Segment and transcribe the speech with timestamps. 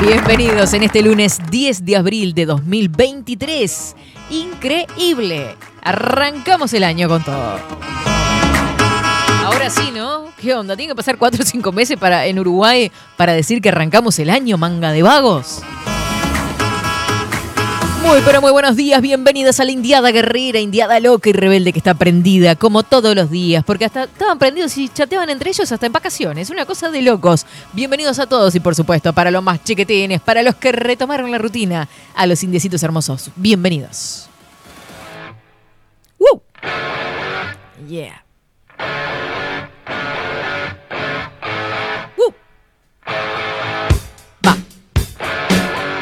[0.00, 3.94] Bienvenidos en este lunes 10 de abril de 2023.
[4.30, 5.56] Increíble.
[5.82, 7.58] Arrancamos el año con todo.
[9.44, 10.26] Ahora sí, ¿no?
[10.40, 10.76] ¿Qué onda?
[10.76, 14.30] ¿Tiene que pasar 4 o 5 meses para, en Uruguay para decir que arrancamos el
[14.30, 15.62] año, manga de vagos?
[18.04, 21.78] Muy, pero muy buenos días, bienvenidos a la Indiada Guerrera, Indiada Loca y Rebelde que
[21.78, 25.86] está prendida, como todos los días, porque hasta estaban prendidos y chateaban entre ellos hasta
[25.86, 27.46] en vacaciones, una cosa de locos.
[27.72, 31.38] Bienvenidos a todos y por supuesto para los más chiquitines, para los que retomaron la
[31.38, 34.28] rutina, a los indiecitos hermosos, bienvenidos.
[36.18, 36.42] ¡Woo!
[37.88, 38.22] Yeah.
[42.18, 42.34] ¡Woo!
[44.46, 44.56] Va.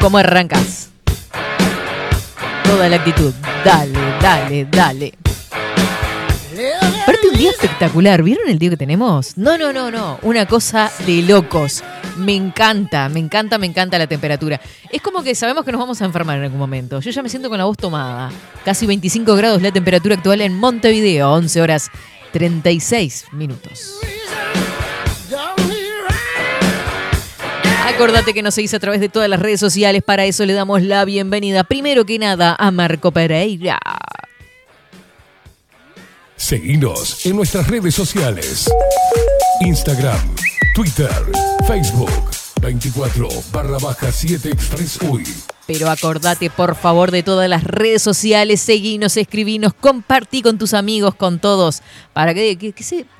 [0.01, 0.92] ¿Cómo arrancas?
[2.63, 3.33] Toda la actitud.
[3.63, 5.13] Dale, dale, dale.
[7.03, 8.23] Aparte un día espectacular.
[8.23, 9.37] ¿Vieron el día que tenemos?
[9.37, 10.19] No, no, no, no.
[10.21, 11.83] Una cosa de locos.
[12.17, 14.61] Me encanta, me encanta, me encanta la temperatura.
[14.91, 16.99] Es como que sabemos que nos vamos a enfermar en algún momento.
[16.99, 18.31] Yo ya me siento con la voz tomada.
[18.63, 21.31] Casi 25 grados la temperatura actual en Montevideo.
[21.33, 21.89] 11 horas
[22.31, 23.99] 36 minutos.
[27.85, 30.01] Acordate que nos seguís a través de todas las redes sociales.
[30.03, 33.77] Para eso le damos la bienvenida, primero que nada, a Marco Pereira.
[36.37, 38.69] Seguinos en nuestras redes sociales.
[39.61, 40.35] Instagram,
[40.75, 41.11] Twitter,
[41.67, 42.11] Facebook,
[42.61, 45.52] 24 barra baja 7 Express UI.
[45.65, 51.15] Pero acordate, por favor, de todas las redes sociales, seguinos, escribinos, compartí con tus amigos,
[51.15, 51.81] con todos,
[52.11, 52.73] para que,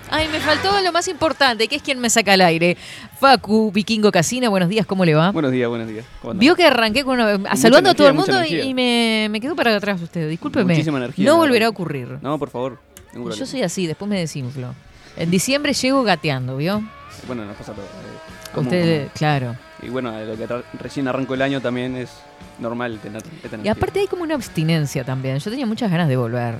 [0.09, 2.77] Ay, me faltó lo más importante, que es quien me saca al aire.
[3.19, 5.31] Facu, Vikingo Casina, buenos días, ¿cómo le va?
[5.31, 6.05] Buenos días, buenos días.
[6.35, 9.75] Vio que arranqué con una- saludando a todo el mundo y, me, me quedó para
[9.75, 10.29] atrás usted.
[10.29, 10.73] Discúlpeme.
[10.73, 12.19] Muchísima energía, no volverá a ocurrir.
[12.21, 12.79] No, por favor.
[13.13, 13.45] Yo problema.
[13.45, 14.73] soy así, después me desinflo.
[15.17, 16.81] En diciembre llego gateando, ¿vio?
[17.25, 17.83] Bueno, nos pasa todo.
[17.85, 19.55] eh, como- Usted, claro.
[19.81, 20.47] Y bueno, lo que
[20.79, 22.11] recién arrancó el año también es
[22.59, 23.21] normal tener
[23.63, 25.37] Y aparte hay como una abstinencia también.
[25.39, 26.55] Yo tenía muchas ganas de volver.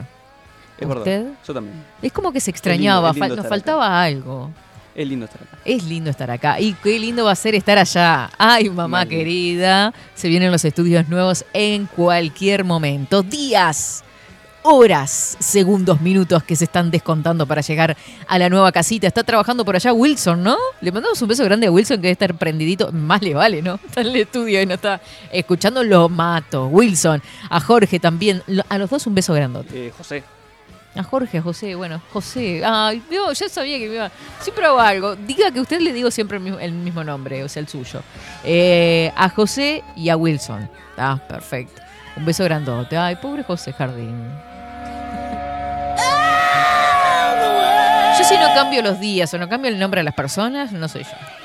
[0.79, 0.97] Es verdad.
[0.99, 1.25] ¿usted?
[1.47, 1.83] Yo también.
[2.01, 4.51] Es como que se extrañaba, es lindo fal- nos faltaba algo.
[4.95, 5.57] Es lindo estar acá.
[5.63, 6.59] Es lindo estar acá.
[6.59, 8.31] Y qué lindo va a ser estar allá.
[8.37, 9.07] Ay, mamá Mal.
[9.07, 9.93] querida.
[10.15, 13.21] Se vienen los estudios nuevos en cualquier momento.
[13.21, 14.03] Días,
[14.63, 17.95] horas, segundos, minutos que se están descontando para llegar
[18.27, 19.05] a la nueva casita.
[19.07, 20.57] Está trabajando por allá Wilson, ¿no?
[20.81, 22.91] Le mandamos un beso grande a Wilson que debe estar prendidito.
[22.91, 23.75] Más le vale, ¿no?
[23.87, 24.99] Está en el estudio y no está
[25.31, 25.83] escuchando.
[25.83, 26.67] Lo mato.
[26.67, 27.21] Wilson.
[27.51, 28.41] A Jorge también.
[28.67, 29.87] A los dos un beso grandote.
[29.87, 30.23] Eh, José,
[30.97, 32.63] A Jorge, a José, bueno, José.
[32.65, 34.11] Ay, yo ya sabía que me iba.
[34.39, 35.15] Siempre hago algo.
[35.15, 37.67] Diga que a usted le digo siempre el mismo, el mismo nombre, o sea, el
[37.67, 38.01] suyo.
[38.43, 40.69] Eh, a José y a Wilson.
[40.97, 41.81] Ah, perfecto.
[42.15, 42.97] Un beso grandote.
[42.97, 44.27] Ay, pobre José Jardín.
[48.17, 50.87] Yo si no cambio los días o no cambio el nombre de las personas, no
[50.87, 51.36] soy yo.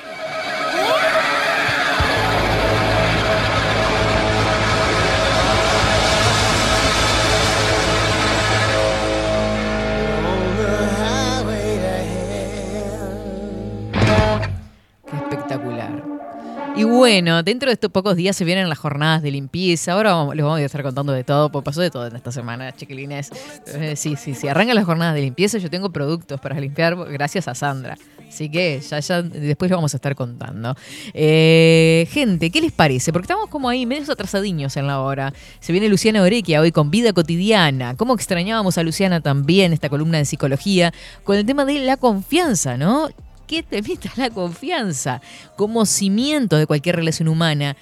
[16.99, 19.93] Bueno, dentro de estos pocos días se vienen las jornadas de limpieza.
[19.93, 22.33] Ahora vamos- les vamos a estar contando de todo, porque pasó de todo en esta
[22.33, 23.31] semana, chiquilines.
[23.67, 24.49] Eh, sí, sí, sí.
[24.49, 25.59] Arrancan las jornadas de limpieza.
[25.59, 27.97] Yo tengo productos para limpiar gracias a Sandra.
[28.29, 30.75] Así que ya, ya después lo vamos a estar contando.
[31.13, 33.13] Eh, gente, ¿qué les parece?
[33.13, 35.35] Porque estamos como ahí medios atrasadiños en la hora.
[35.61, 37.95] Se viene Luciana Orequia hoy con Vida Cotidiana.
[37.97, 40.95] ¿Cómo extrañábamos a Luciana también, esta columna de psicología,
[41.25, 43.11] con el tema de la confianza, ¿no?
[43.53, 45.21] ¿Qué te evita la confianza
[45.57, 47.77] como cimiento de cualquier relación humana?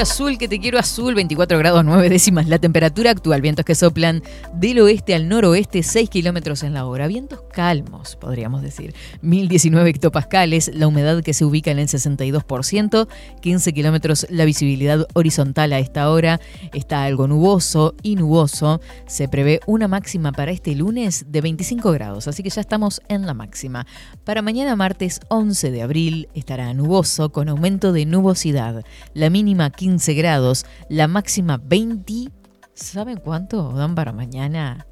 [0.00, 4.22] Azul, que te quiero azul, 24 grados 9 décimas la temperatura actual, vientos que soplan
[4.54, 10.70] del oeste al noroeste 6 kilómetros en la hora, vientos calmos, podríamos decir, 1019 hectopascales,
[10.74, 13.08] la humedad que se ubica en el 62%,
[13.42, 16.40] 15 kilómetros la visibilidad horizontal a esta hora,
[16.72, 22.26] está algo nuboso y nuboso, se prevé una máxima para este lunes de 25 grados,
[22.26, 23.86] así que ya estamos en la máxima.
[24.24, 28.82] Para mañana martes 11 de abril estará nuboso con aumento de nubosidad,
[29.12, 32.30] la mínima 15 grados, la máxima 20.
[32.74, 34.86] ¿Saben cuánto dan para mañana?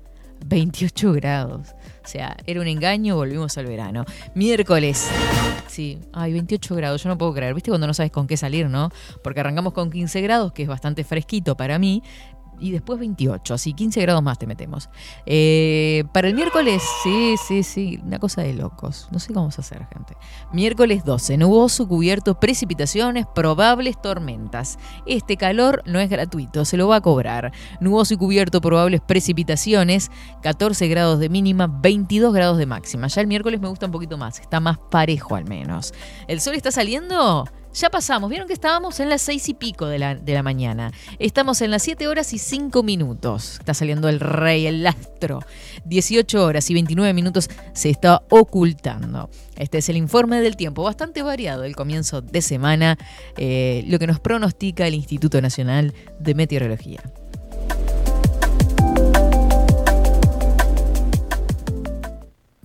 [0.46, 1.68] 28 grados.
[2.04, 4.04] O sea, era un engaño, volvimos al verano.
[4.34, 5.08] Miércoles.
[5.66, 7.54] Sí, ay, 28 grados, yo no puedo creer.
[7.54, 8.90] ¿Viste cuando no sabes con qué salir, no?
[9.22, 12.02] Porque arrancamos con 15 grados, que es bastante fresquito para mí,
[12.60, 14.88] y después 28, así 15 grados más te metemos.
[15.26, 19.08] Eh, para el miércoles, sí, sí, sí, una cosa de locos.
[19.10, 20.16] No sé cómo vamos a hacer, gente.
[20.52, 24.78] Miércoles 12, nuboso, cubierto, precipitaciones, probables tormentas.
[25.06, 27.52] Este calor no es gratuito, se lo va a cobrar.
[27.80, 30.10] Nuboso y cubierto, probables precipitaciones,
[30.42, 33.06] 14 grados de mínima, 22 grados de máxima.
[33.08, 35.92] Ya el miércoles me gusta un poquito más, está más parejo al menos.
[36.26, 37.44] ¿El sol está saliendo?
[37.74, 40.92] Ya pasamos, vieron que estábamos en las seis y pico de la, de la mañana.
[41.18, 43.56] Estamos en las 7 horas y 5 minutos.
[43.60, 45.40] Está saliendo el rey, el astro.
[45.84, 49.30] 18 horas y 29 minutos se está ocultando.
[49.56, 52.98] Este es el informe del tiempo, bastante variado el comienzo de semana,
[53.36, 57.02] eh, lo que nos pronostica el Instituto Nacional de Meteorología.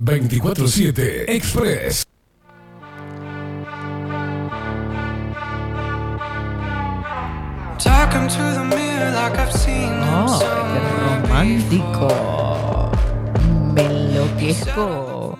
[0.05, 2.12] ...24-7 Express.
[10.15, 10.79] ¡Oh, qué
[11.27, 12.91] romántico!
[13.73, 15.37] Me enloquezco.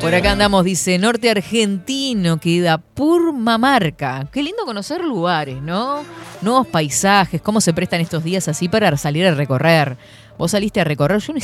[0.00, 4.26] Por acá andamos, dice, norte argentino, queda Purmamarca.
[4.32, 6.02] Qué lindo conocer lugares, ¿no?
[6.42, 9.96] Nuevos paisajes, cómo se prestan estos días así para salir a recorrer.
[10.36, 11.34] Vos saliste a recorrer, yo.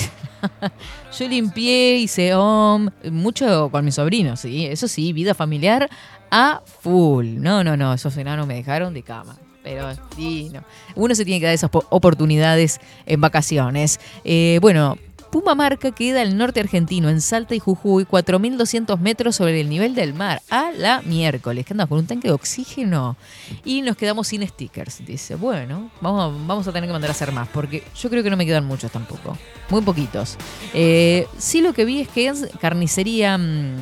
[1.19, 4.67] Yo limpié, hice om, mucho con mis sobrinos, sí.
[4.67, 5.89] Eso sí, vida familiar
[6.31, 7.37] a full.
[7.37, 9.37] No, no, no, esos enanos me dejaron de cama.
[9.63, 10.63] Pero sí, no.
[10.95, 14.01] Uno se tiene que dar esas po- oportunidades en vacaciones.
[14.25, 14.97] Eh, bueno,
[15.31, 20.13] Pumamarca queda al norte argentino, en Salta y Jujuy, 4.200 metros sobre el nivel del
[20.13, 20.43] mar.
[20.51, 23.17] A la miércoles, que andamos con un tanque de oxígeno.
[23.65, 25.05] Y nos quedamos sin stickers.
[25.07, 28.25] Dice, bueno, vamos, a- vamos a tener que mandar a hacer más, porque yo creo
[28.25, 29.39] que no me quedan muchos tampoco.
[29.69, 30.37] Muy poquitos.
[30.75, 33.77] Eh, sí lo que vi es que en carnicería, mm,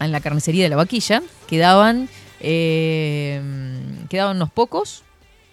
[0.00, 2.08] en la carnicería de la vaquilla, quedaban,
[2.42, 3.40] eh,
[4.10, 5.04] quedaban unos pocos,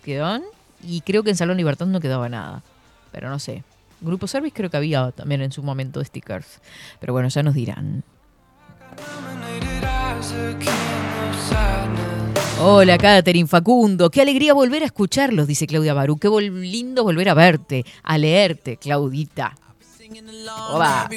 [0.03, 0.43] quedaban,
[0.84, 2.63] y creo que en Salón Libertad no quedaba nada.
[3.12, 3.63] Pero no sé.
[4.01, 6.60] Grupo Service creo que había también en su momento stickers.
[7.00, 8.03] Pero bueno, ya nos dirán.
[12.62, 14.10] Hola, Catherine Facundo.
[14.10, 16.17] Qué alegría volver a escucharlos, dice Claudia Barú.
[16.17, 19.55] Qué lindo volver a verte, a leerte, Claudita.
[20.72, 21.10] Oba.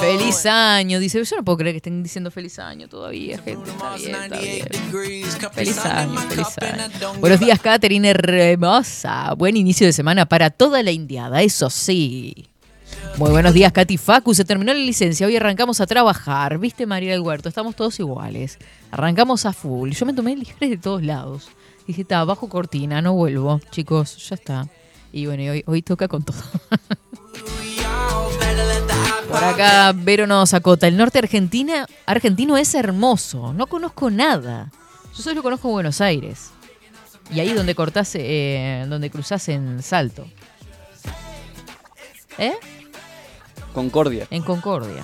[0.00, 1.24] Feliz año, dice.
[1.24, 3.70] Yo no puedo creer que estén diciendo feliz año todavía, gente.
[3.70, 4.92] Está Mars, bien, está 98 bien.
[4.92, 5.36] degrees.
[5.36, 7.14] Cup of Feliz año, feliz año.
[7.20, 9.34] Buenos días, Catherine hermosa.
[9.34, 12.48] Buen inicio de semana para toda la indiada, eso sí.
[13.18, 14.34] Muy buenos días, Katy Facu.
[14.34, 15.26] Se terminó la licencia.
[15.26, 16.58] Hoy arrancamos a trabajar.
[16.58, 17.48] ¿Viste, María del Huerto?
[17.48, 18.58] Estamos todos iguales.
[18.90, 19.90] Arrancamos a full.
[19.90, 21.48] Yo me tomé libres de todos lados.
[21.86, 23.60] Dije, está, bajo cortina, no vuelvo.
[23.70, 24.68] Chicos, ya está.
[25.16, 26.36] Y bueno, y hoy, hoy toca con todo.
[29.30, 30.86] Por acá Vero nos acota.
[30.88, 33.54] El norte argentina, argentino es hermoso.
[33.54, 34.70] No conozco nada.
[35.16, 36.50] Yo solo conozco Buenos Aires.
[37.32, 40.26] Y ahí donde cortás, eh, donde cruzás en Salto.
[42.36, 42.52] ¿Eh?
[43.72, 44.26] Concordia.
[44.30, 45.02] En Concordia.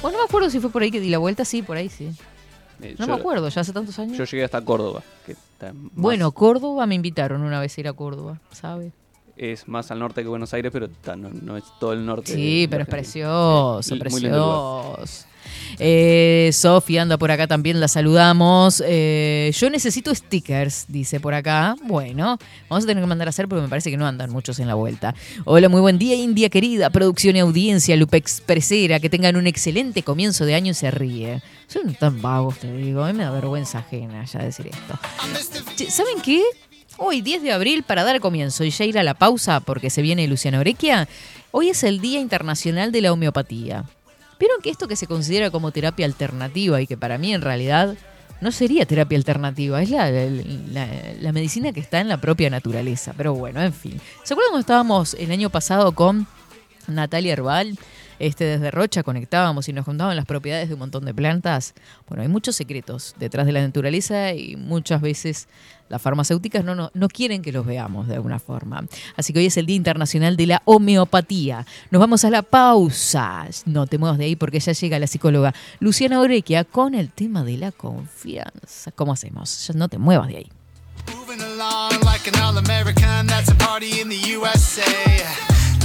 [0.00, 1.44] Bueno, no me acuerdo si fue por ahí que di la vuelta.
[1.44, 2.10] Sí, por ahí sí.
[2.80, 4.16] Eh, No yo, me acuerdo, ya hace tantos años.
[4.16, 7.88] Yo llegué hasta Córdoba, que está más- Bueno, Córdoba me invitaron una vez a ir
[7.88, 8.92] a Córdoba, ¿sabe?
[9.36, 12.32] Es más al norte que Buenos Aires, pero no, no es todo el norte.
[12.32, 14.98] Sí, pero es precioso, Sí, precioso.
[15.78, 18.82] Eh, Sofi anda por acá también, la saludamos.
[18.86, 21.76] Eh, yo necesito stickers, dice por acá.
[21.84, 22.38] Bueno,
[22.68, 24.68] vamos a tener que mandar a hacer porque me parece que no andan muchos en
[24.68, 25.14] la vuelta.
[25.44, 30.02] Hola, muy buen día, India querida, producción y audiencia, Lupe Expresera, que tengan un excelente
[30.02, 31.42] comienzo de año y se ríe.
[31.68, 34.98] Son tan vagos, te digo, a mí me da vergüenza ajena ya decir esto.
[35.90, 36.42] ¿Saben qué?
[36.98, 40.02] Hoy, 10 de abril, para dar comienzo y ya ir a la pausa porque se
[40.02, 41.08] viene Luciana Orequia,
[41.50, 43.84] hoy es el Día Internacional de la Homeopatía.
[44.40, 47.96] ¿Vieron que esto que se considera como terapia alternativa y que para mí en realidad
[48.40, 50.88] no sería terapia alternativa, es la, la-
[51.20, 53.12] la medicina que está en la propia naturaleza?
[53.16, 54.00] Pero bueno, en fin.
[54.24, 56.26] ¿Se acuerdan cuando estábamos el año pasado con
[56.86, 57.78] Natalia Herbal?
[58.18, 61.74] Este, desde Rocha conectábamos y nos contaban las propiedades de un montón de plantas.
[62.08, 65.48] Bueno, hay muchos secretos detrás de la naturaleza y muchas veces
[65.88, 68.84] las farmacéuticas no, no, no quieren que los veamos de alguna forma.
[69.16, 71.66] Así que hoy es el Día Internacional de la Homeopatía.
[71.90, 73.46] Nos vamos a la pausa.
[73.66, 77.44] No te muevas de ahí porque ya llega la psicóloga Luciana Orequia con el tema
[77.44, 78.90] de la confianza.
[78.92, 79.66] ¿Cómo hacemos?
[79.68, 80.50] Ya no te muevas de ahí.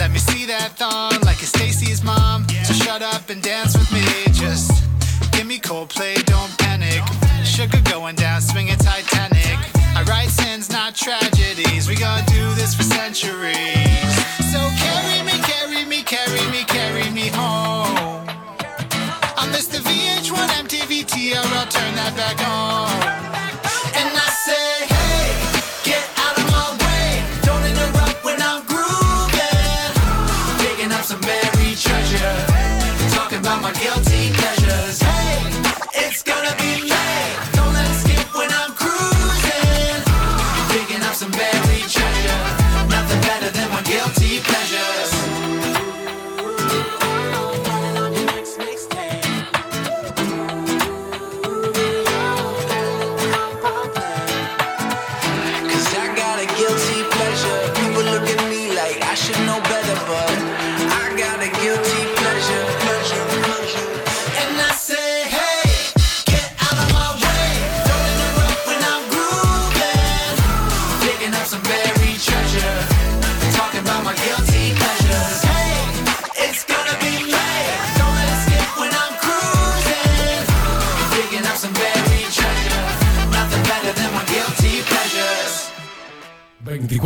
[0.02, 2.48] Let me see that thong like it's Stacy's mom.
[2.66, 4.02] So shut up and dance with me.
[4.34, 4.74] Just
[5.32, 7.04] give me Coldplay, don't panic.
[7.46, 9.60] Sugar going down, swinging Titanic.
[9.94, 11.88] I write sins, not tragedies.
[11.88, 14.10] We gonna do this for centuries.
[14.50, 18.26] So carry me, carry me, carry me, carry me home.
[19.38, 22.91] I miss the VH1 MTV TRL, turn that back on.
[36.24, 36.61] It's gonna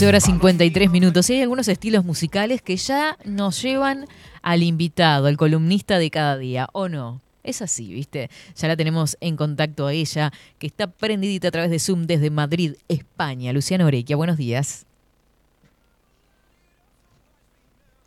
[0.00, 1.28] 12 horas 53 minutos.
[1.28, 4.06] Y hay algunos estilos musicales que ya nos llevan
[4.40, 7.20] al invitado, al columnista de cada día, ¿o no?
[7.42, 8.30] Es así, ¿viste?
[8.56, 12.30] Ya la tenemos en contacto a ella, que está prendidita a través de Zoom desde
[12.30, 13.52] Madrid, España.
[13.52, 14.86] Luciana Orequia, buenos días.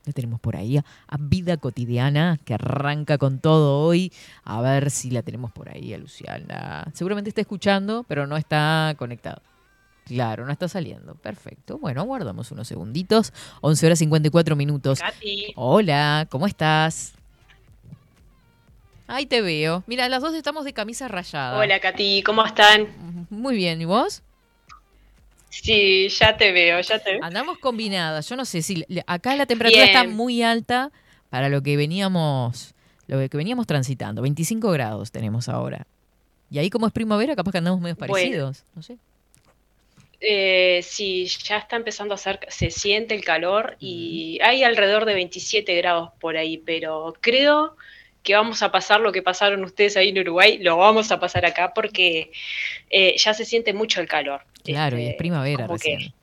[0.06, 0.84] La tenemos por ahí a,
[1.19, 4.12] Vida Cotidiana, que arranca con todo hoy.
[4.45, 6.88] A ver si la tenemos por ahí a Luciana.
[6.95, 9.43] Seguramente está escuchando, pero no está conectada.
[10.06, 11.16] Claro, no está saliendo.
[11.16, 11.78] Perfecto.
[11.78, 13.32] Bueno, aguardamos unos segunditos.
[13.62, 15.00] 11 horas 54 minutos.
[15.00, 15.54] Katy.
[15.56, 17.13] Hola, ¿cómo estás?
[19.08, 19.84] Ahí te veo.
[19.88, 21.58] Mira, las dos estamos de camisa rayada.
[21.58, 22.88] Hola Katy, ¿cómo están?
[23.30, 24.24] Muy bien, ¿y vos?
[25.50, 27.24] Sí, ya te veo, ya te veo.
[27.24, 28.28] Andamos combinadas.
[28.28, 30.92] Yo no sé si acá la temperatura está muy alta
[31.30, 32.74] para lo que veníamos,
[33.08, 34.22] lo que veníamos transitando.
[34.22, 35.86] 25 grados tenemos ahora.
[36.50, 38.13] Y ahí como es primavera, capaz que andamos medio Bueno.
[38.13, 38.63] parecidos.
[38.76, 38.98] No sé.
[40.26, 45.14] Eh, sí, ya está empezando a hacer, se siente el calor y hay alrededor de
[45.16, 47.76] 27 grados por ahí, pero creo
[48.24, 51.46] que vamos a pasar lo que pasaron ustedes ahí en Uruguay, lo vamos a pasar
[51.46, 52.32] acá porque
[52.90, 54.42] eh, ya se siente mucho el calor.
[54.64, 56.14] Claro, y es Este, primavera como que- recién.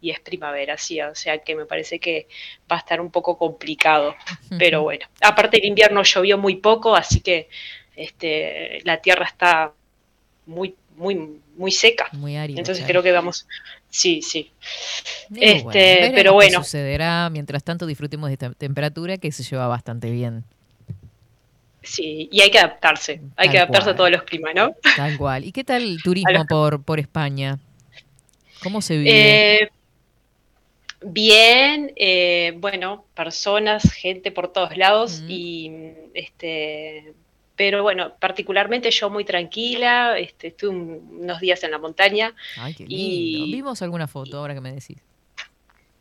[0.00, 2.28] y es primavera, sí, o sea que me parece que
[2.70, 4.14] va a estar un poco complicado,
[4.60, 7.48] pero bueno, aparte el invierno llovió muy poco, así que
[7.96, 9.72] este, la tierra está
[10.44, 12.58] muy, muy, muy seca, Muy árido.
[12.58, 13.00] entonces claro.
[13.00, 13.46] creo que vamos,
[13.88, 14.50] sí, sí.
[15.28, 16.62] Digo, este, bueno, pero bueno.
[16.62, 17.30] sucederá.
[17.30, 20.44] Mientras tanto, disfrutemos de esta temperatura que se lleva bastante bien.
[21.82, 23.94] Sí, y hay que adaptarse, hay que adaptarse cual.
[23.94, 24.74] a todos los climas, ¿no?
[24.96, 25.44] Tal cual.
[25.44, 27.58] ¿Y qué tal el turismo por, por España?
[28.62, 29.62] ¿Cómo se vive?
[29.62, 29.70] Eh,
[31.02, 35.70] bien, eh, bueno, personas, gente por todos lados y
[36.14, 37.14] este,
[37.56, 42.74] pero bueno, particularmente yo muy tranquila, este, estuve un- unos días en la montaña, Ay,
[42.74, 43.46] qué lindo.
[43.46, 44.98] y- Vimos alguna foto ahora que me decís.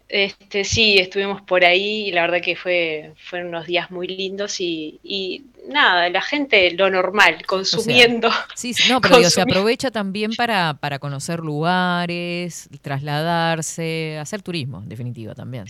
[0.07, 4.61] este, sí, estuvimos por ahí y la verdad que fue, fueron unos días muy lindos
[4.61, 8.29] y, y nada, la gente lo normal, consumiendo.
[8.53, 14.79] Sí, sí, no, pero digo, se aprovecha también para, para conocer lugares, trasladarse, hacer turismo,
[14.83, 15.65] en definitiva, también.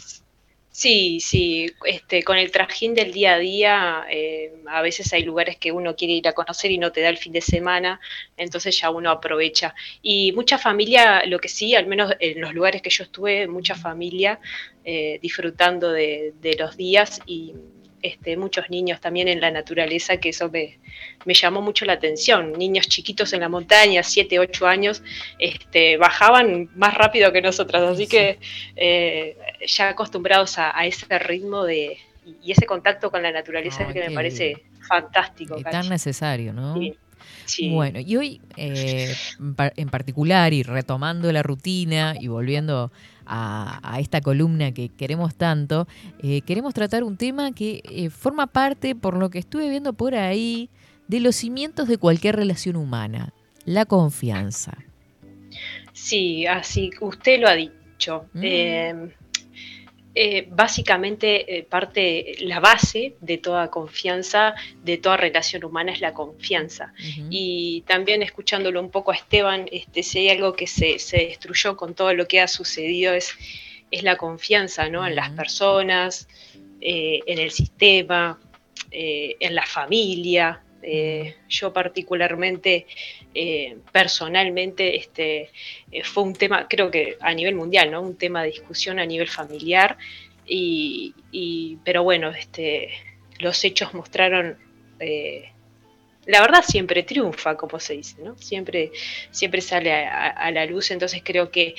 [0.77, 5.55] Sí, sí, este, con el trajín del día a día, eh, a veces hay lugares
[5.57, 8.01] que uno quiere ir a conocer y no te da el fin de semana,
[8.35, 9.73] entonces ya uno aprovecha.
[10.01, 13.75] Y mucha familia, lo que sí, al menos en los lugares que yo estuve, mucha
[13.75, 14.41] familia
[14.83, 17.53] eh, disfrutando de, de los días y
[18.05, 20.77] este, muchos niños también en la naturaleza, que eso me,
[21.25, 22.53] me llamó mucho la atención.
[22.53, 25.03] Niños chiquitos en la montaña, 7, 8 años,
[25.39, 28.39] este, bajaban más rápido que nosotras, así que
[28.75, 31.97] eh, ya acostumbrados a, a ese ritmo de,
[32.43, 35.57] y ese contacto con la naturaleza Ay, que me parece fantástico.
[35.57, 35.71] Y Cachi.
[35.71, 36.75] tan necesario, ¿no?
[36.75, 36.95] Sí,
[37.45, 37.69] sí.
[37.69, 39.13] Bueno, y hoy eh,
[39.75, 42.91] en particular y retomando la rutina y volviendo
[43.25, 45.87] a, a esta columna que queremos tanto,
[46.19, 50.15] eh, queremos tratar un tema que eh, forma parte, por lo que estuve viendo por
[50.15, 50.69] ahí,
[51.07, 53.33] de los cimientos de cualquier relación humana,
[53.65, 54.77] la confianza.
[55.93, 58.25] Sí, así usted lo ha dicho.
[58.33, 58.41] Mm.
[58.43, 59.15] Eh,
[60.17, 66.13] eh, básicamente, eh, parte, la base de toda confianza, de toda relación humana es la
[66.13, 66.93] confianza.
[67.29, 71.75] Y también escuchándolo un poco a Esteban, este, si hay algo que se, se destruyó
[71.75, 73.35] con todo lo que ha sucedido es,
[73.91, 75.05] es la confianza ¿no?
[75.05, 76.29] en las personas,
[76.79, 78.39] eh, en el sistema,
[78.91, 80.61] eh, en la familia.
[81.49, 82.85] Yo particularmente,
[83.35, 85.49] eh, personalmente, este,
[85.91, 88.01] eh, fue un tema, creo que a nivel mundial, ¿no?
[88.01, 89.97] Un tema de discusión a nivel familiar.
[90.47, 92.89] Y, y- pero bueno, este,
[93.39, 94.57] los hechos mostraron,
[94.99, 95.49] eh,
[96.25, 98.37] la verdad siempre triunfa, como se dice, ¿no?
[98.37, 98.91] Siempre,
[99.31, 100.89] siempre sale a, la luz.
[100.91, 101.75] Entonces creo que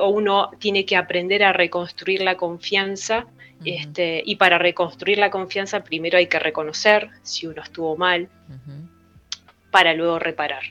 [0.00, 3.26] o uno tiene que aprender a reconstruir la confianza.
[3.64, 8.28] Este, y para reconstruir la confianza primero hay que reconocer si uno estuvo mal.
[9.76, 10.62] Para luego reparar.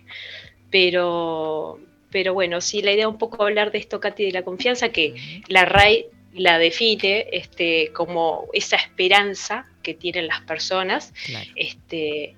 [0.72, 4.90] Pero, pero bueno, sí, la idea un poco hablar de esto, Katy, de la confianza,
[4.90, 5.14] que
[5.48, 11.52] la RAI la define este, como esa esperanza que tienen las personas Claro.
[11.56, 12.36] este,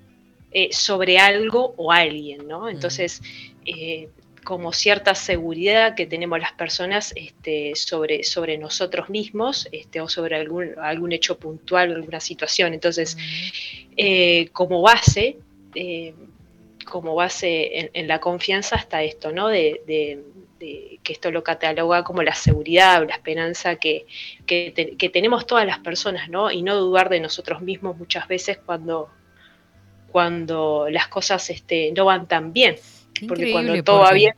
[0.52, 2.68] eh, sobre algo o alguien, ¿no?
[2.68, 3.22] Entonces,
[3.66, 4.10] eh,
[4.44, 10.36] como cierta seguridad que tenemos las personas este, sobre, sobre nosotros mismos este, o sobre
[10.36, 12.74] algún, algún hecho puntual o alguna situación.
[12.74, 13.18] Entonces,
[13.96, 15.38] eh, como base,
[16.90, 19.48] como base en, en la confianza está esto, ¿no?
[19.50, 20.24] De, de-
[20.60, 24.08] de que esto lo cataloga como la seguridad, la esperanza que,
[24.48, 26.50] que, te- que tenemos todas las personas, ¿no?
[26.50, 29.08] Y no dudar de nosotros mismos muchas veces cuando,
[30.12, 32.76] cuando las cosas este, no van tan bien.
[33.14, 34.34] Qué porque increíble, cuando todo va bien-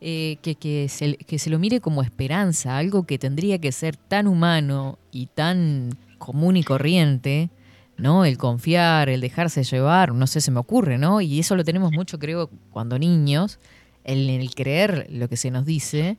[0.00, 3.96] eh, que, que se, que se lo mire como esperanza, algo que tendría que ser
[3.96, 7.48] tan humano y tan común y corriente,
[7.96, 8.24] ¿no?
[8.24, 11.20] El confiar, el dejarse llevar, no sé, se me ocurre, ¿no?
[11.20, 13.58] Y eso lo tenemos mucho, creo, cuando niños,
[14.04, 16.18] el, el creer lo que se nos dice,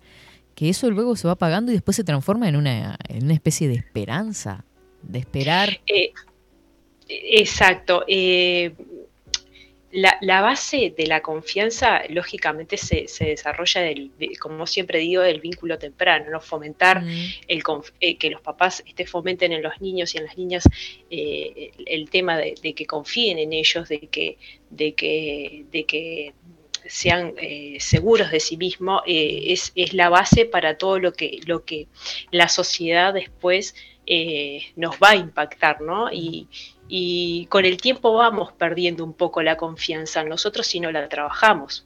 [0.56, 3.68] que eso luego se va apagando y después se transforma en una, en una especie
[3.68, 4.66] de esperanza,
[5.04, 5.80] de esperar.
[5.86, 6.14] Eh,
[7.08, 8.04] exacto.
[8.08, 8.74] eh,
[9.92, 15.22] la, la base de la confianza, lógicamente, se, se desarrolla, del, de- como siempre digo,
[15.22, 16.42] del vínculo temprano, ¿no?
[16.42, 17.64] Fomentar Mm, el
[18.02, 20.68] eh, que los papás este, fomenten en los niños y en las niñas
[21.10, 24.38] eh, el, el tema de, de que confíen en ellos, de que,
[24.70, 26.34] de que, de que
[26.86, 31.66] sean eh, seguros de sí mismos, es, es, la base para todo lo que, lo
[31.66, 31.88] que
[32.32, 33.76] la sociedad después
[34.76, 36.10] nos va a impactar, ¿no?
[36.12, 36.48] Y,
[36.88, 41.08] y, con el tiempo vamos perdiendo un poco la confianza en nosotros si no la
[41.10, 41.86] trabajamos.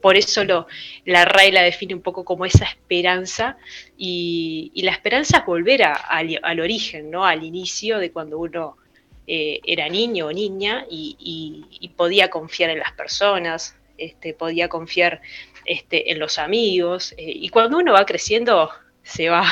[0.00, 0.66] por eso lo,
[1.04, 3.56] la RAE la define un poco como esa esperanza
[3.96, 7.24] y, y la esperanza es volver a, a, al origen, ¿no?
[7.24, 8.76] al inicio de cuando uno
[9.26, 14.68] eh, era niño o niña y, y, y, podía confiar en las personas, este, podía
[14.68, 15.22] confiar
[15.64, 17.12] este, en los amigos.
[17.16, 18.70] Eh, y cuando uno va creciendo,
[19.04, 19.44] se va,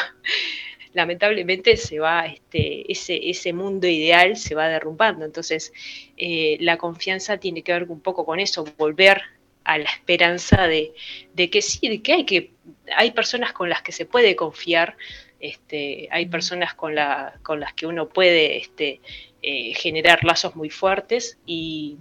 [0.93, 5.25] lamentablemente se va, este, ese, ese mundo ideal se va derrumbando.
[5.25, 5.73] Entonces,
[6.17, 9.23] eh, la confianza tiene que ver un poco con eso, volver
[9.65, 10.93] a la esperanza de,
[11.35, 12.53] de, que sí, de que hay que
[12.97, 14.97] hay personas con las que se puede confiar,
[15.39, 19.01] este, hay personas con, la, con las que uno puede este,
[19.43, 21.97] eh, generar lazos muy fuertes y,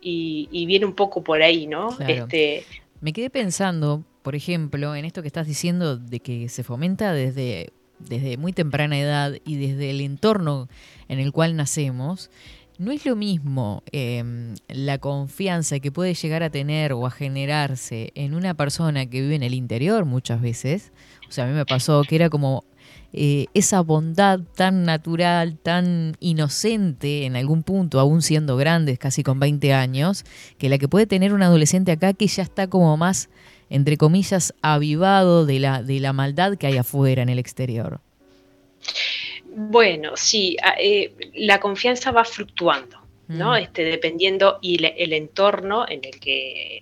[0.00, 1.96] y, y, viene un poco por ahí, ¿no?
[1.96, 2.12] Claro.
[2.24, 2.64] Este,
[3.00, 7.72] Me quedé pensando, por ejemplo, en esto que estás diciendo de que se fomenta desde,
[7.98, 10.68] desde muy temprana edad y desde el entorno
[11.08, 12.30] en el cual nacemos.
[12.78, 14.22] No es lo mismo eh,
[14.68, 19.34] la confianza que puede llegar a tener o a generarse en una persona que vive
[19.34, 20.92] en el interior muchas veces.
[21.26, 22.64] O sea, a mí me pasó que era como
[23.18, 29.40] eh, esa bondad tan natural, tan inocente en algún punto, aún siendo grandes, casi con
[29.40, 30.24] 20 años,
[30.58, 33.30] que la que puede tener un adolescente acá que ya está como más,
[33.70, 38.00] entre comillas, avivado de la, de la maldad que hay afuera en el exterior.
[39.54, 42.98] Bueno, sí, eh, la confianza va fluctuando,
[43.28, 43.52] ¿no?
[43.52, 43.56] Mm.
[43.56, 46.80] Este, dependiendo y le, el entorno en el que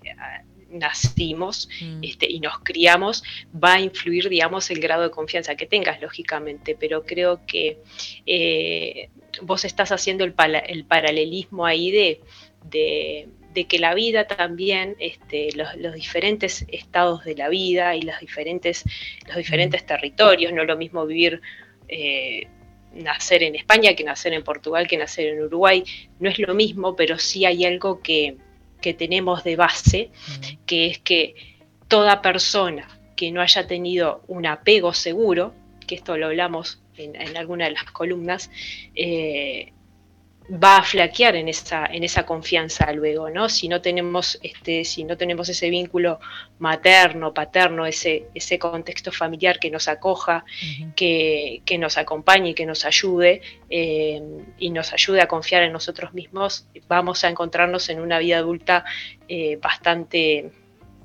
[0.69, 2.03] nacimos mm.
[2.03, 6.75] este, y nos criamos, va a influir, digamos, el grado de confianza que tengas, lógicamente,
[6.79, 7.79] pero creo que
[8.25, 9.09] eh,
[9.41, 10.33] vos estás haciendo el,
[10.67, 12.21] el paralelismo ahí de,
[12.69, 18.03] de, de, que la vida también, este, los, los, diferentes estados de la vida y
[18.03, 18.83] los diferentes,
[19.27, 21.41] los diferentes territorios, no es lo mismo vivir...
[21.87, 22.47] Eh,
[22.95, 25.83] nacer en España que nacer en Portugal, que nacer en Uruguay,
[26.19, 28.37] no es lo mismo, pero sí hay algo que,
[28.81, 30.11] que tenemos de base,
[30.65, 31.35] que es que
[31.87, 35.53] toda persona que no haya tenido un apego seguro,
[35.87, 38.49] que esto lo hablamos en, en alguna de las columnas,
[38.95, 39.73] eh,
[40.49, 43.49] va a flaquear en esa, en esa confianza luego, ¿no?
[43.49, 46.19] Si no tenemos, este, si no tenemos ese vínculo
[46.59, 50.95] materno, paterno, ese, ese contexto familiar que nos acoja, uh -huh.
[50.95, 54.21] que, que, nos acompañe que nos ayude eh,
[54.59, 58.85] y nos ayude a confiar en nosotros mismos, vamos a encontrarnos en una vida adulta
[59.27, 60.51] eh, bastante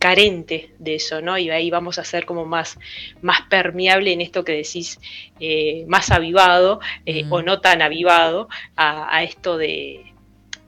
[0.01, 1.37] carente de eso, ¿no?
[1.37, 2.79] Y ahí vamos a ser como más,
[3.21, 4.99] más permeable en esto que decís,
[5.39, 7.33] eh, más avivado eh, mm.
[7.33, 10.15] o no tan avivado a, a esto de,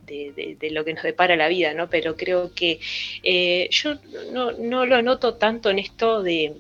[0.05, 1.88] de, de, de, lo que nos depara la vida, ¿no?
[1.88, 2.79] Pero creo que
[3.23, 3.95] eh, yo
[4.33, 6.53] no, no, lo noto tanto en esto de,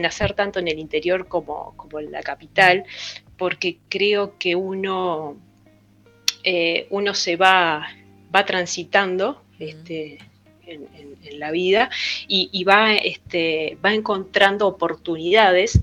[0.00, 2.84] nacer tanto en el interior como, como en la capital,
[3.36, 5.36] porque creo que uno,
[6.90, 7.88] uno se va,
[8.32, 9.62] va transitando, mm.
[9.64, 10.29] este,
[10.70, 11.90] en, en, en la vida
[12.28, 15.80] y, y va, este, va encontrando oportunidades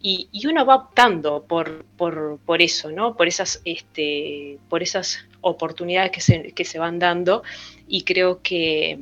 [0.00, 3.16] y, y, uno va optando por, por, por eso, ¿no?
[3.16, 7.42] Por esas, este, por esas oportunidades que se, que se van dando
[7.88, 9.00] y creo que,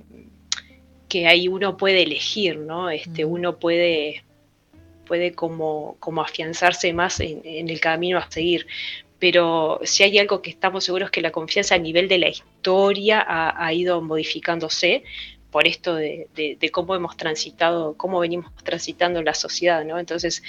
[1.08, 2.90] que ahí uno puede elegir, ¿no?
[2.90, 4.24] Este, uno puede,
[5.06, 8.66] puede como, como afianzarse más en, en el camino a seguir
[9.18, 13.24] pero si hay algo que estamos seguros que la confianza a nivel de la historia
[13.26, 15.04] ha, ha ido modificándose
[15.50, 20.00] por esto de, de, de, cómo hemos transitado, cómo venimos transitando la sociedad, ¿no?
[20.00, 20.42] Entonces,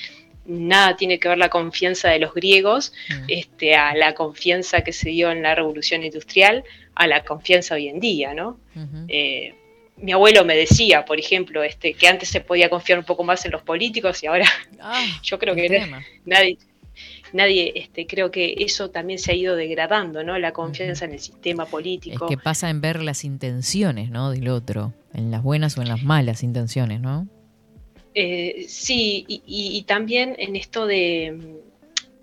[0.45, 3.25] nada tiene que ver la confianza de los griegos mm.
[3.27, 6.63] este, a la confianza que se dio en la revolución industrial,
[6.95, 8.59] a la confianza hoy en día, ¿no?
[8.75, 9.05] Uh -huh.
[9.09, 9.55] eh,
[9.97, 13.45] mi abuelo me decía, por ejemplo, este, que antes se podía confiar un poco más
[13.45, 14.45] en los políticos y ahora
[14.81, 15.87] ah, yo creo que
[16.25, 16.57] nadie,
[17.35, 20.39] nadie, este, creo que eso también se ha ido degradando, ¿no?
[20.39, 22.25] La confianza en el sistema político.
[22.25, 24.31] Es que pasa en ver las intenciones, ¿no?
[24.31, 27.27] Del otro, en las buenas o en las malas intenciones, ¿no?
[28.13, 31.59] Eh, sí, y, y, y, también en esto de,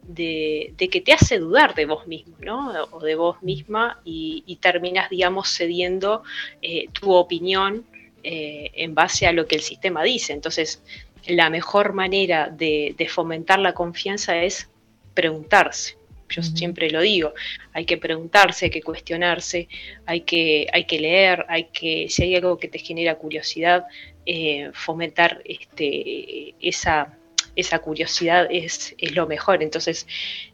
[0.08, 2.72] de, de, que te hace dudar de vos mismo, ¿no?
[2.92, 6.22] O de vos misma y, y terminas, digamos, cediendo
[6.62, 7.84] eh, tu opinión
[8.22, 10.32] eh, en base a lo que el sistema dice.
[10.32, 10.82] Entonces,
[11.26, 14.71] la mejor manera de, de fomentar la confianza es
[15.14, 15.96] preguntarse.
[16.28, 16.56] Yo uh -huh.
[16.56, 17.34] siempre lo digo,
[17.72, 19.68] hay que preguntarse, hay que cuestionarse,
[20.06, 23.84] hay que, hay que leer, hay que, si hay algo que te genera curiosidad,
[24.24, 27.18] eh, fomentar este, esa,
[27.56, 29.62] esa curiosidad es, es lo mejor.
[29.62, 30.06] Entonces,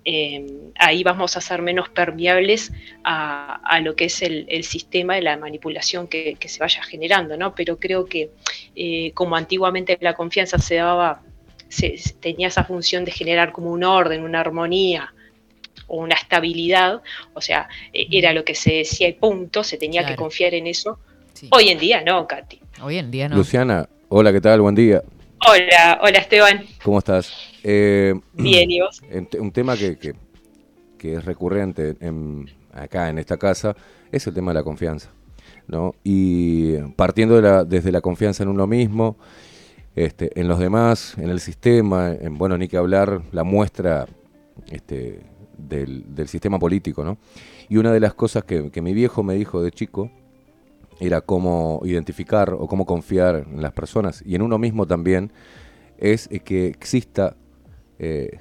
[0.04, 2.72] eh, ahí vamos a ser menos permeables
[3.04, 6.82] a, a lo que es el, el, sistema de la manipulación que, que, se vaya
[6.82, 7.54] generando, ¿no?
[7.54, 8.30] Pero creo que
[8.74, 11.22] eh, como antiguamente la confianza se daba,
[11.68, 15.12] se, tenía esa función de generar como un orden, una armonía,
[15.86, 17.02] o una estabilidad,
[17.34, 20.14] o sea, eh, era lo que se decía y punto, se tenía claro.
[20.14, 20.98] que confiar en eso.
[21.32, 21.48] Sí.
[21.50, 22.60] Hoy en día no, Katy.
[22.82, 23.36] Hoy en día no.
[23.36, 24.60] Luciana, hola, ¿qué tal?
[24.60, 25.02] Buen día.
[25.46, 26.66] Hola, hola Esteban.
[26.82, 27.32] ¿Cómo estás?
[27.62, 29.00] Eh, Bien, ¿y vos?
[29.38, 30.14] Un tema que, que,
[30.98, 33.74] que es recurrente en, acá en esta casa
[34.10, 35.10] es el tema de la confianza.
[35.68, 35.94] ¿no?
[36.02, 39.16] Y partiendo de la, desde la confianza en uno mismo,
[40.04, 44.06] este, en los demás, en el sistema, en, bueno, ni que hablar, la muestra
[44.70, 45.18] este,
[45.56, 47.02] del, sistema político.
[47.02, 47.18] ¿no?
[47.68, 50.08] Y una de las cosas que, mi viejo me dijo de chico
[51.00, 55.32] era cómo identificar o cómo confiar en las personas y en uno mismo también,
[55.98, 57.36] es que exista,
[57.98, 58.38] eh,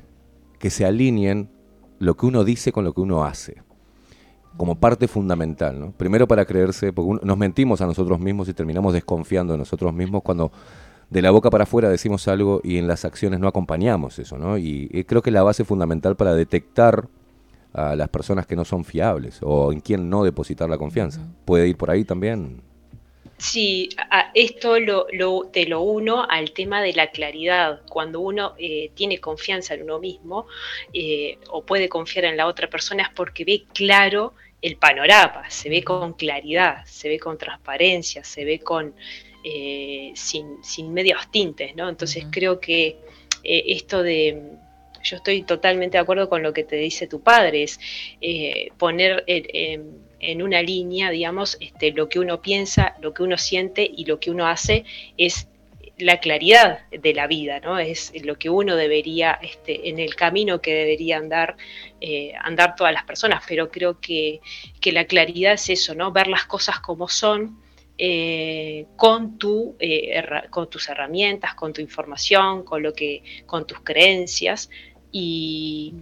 [0.59, 1.49] que se alineen
[1.97, 3.63] lo que uno dice con lo que uno hace,
[4.57, 5.79] como parte fundamental.
[5.79, 5.91] ¿no?
[5.91, 10.21] Primero para creerse, porque nos mentimos a nosotros mismos y terminamos desconfiando de nosotros mismos
[10.21, 10.51] cuando
[11.09, 14.37] de la boca para afuera decimos algo y en las acciones no acompañamos eso.
[14.37, 14.57] ¿no?
[14.57, 17.07] Y, y creo que es la base fundamental para detectar
[17.73, 21.21] a las personas que no son fiables o en quién no depositar la confianza.
[21.45, 22.61] ¿Puede ir por ahí también?
[23.37, 27.81] Sí, a esto lo, lo, te lo uno al tema de la claridad.
[27.87, 30.47] Cuando uno eh, tiene confianza en uno mismo
[30.91, 35.69] eh, o puede confiar en la otra persona es porque ve claro el panorama, se
[35.69, 38.95] ve con claridad, se ve con transparencia, se ve con
[39.49, 41.87] eh, sin, sin, medios tintes, ¿no?
[41.87, 42.31] Entonces uh -huh.
[42.31, 42.97] creo que
[43.43, 44.57] esto de
[45.07, 47.79] yo estoy totalmente de acuerdo con lo que te dice tu padre, es
[48.21, 53.37] eh, poner en, en, una línea, digamos, este, lo que uno piensa, lo que uno
[53.37, 54.85] siente y lo que uno hace
[55.17, 55.47] es
[55.97, 57.79] la claridad de la vida, ¿no?
[57.79, 61.57] Es lo que uno debería, este, en el camino que debería andar,
[62.01, 64.41] eh, andar todas las personas, pero creo que,
[64.79, 66.11] que, la claridad es eso, ¿no?
[66.11, 67.59] Ver las cosas como son,
[67.97, 73.79] eh, con, tu, eh, con tus herramientas, con tu información, con, lo que, con tus
[73.81, 74.69] creencias,
[75.11, 75.95] y,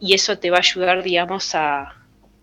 [0.00, 1.99] y, eso te va a ayudar, digamos, a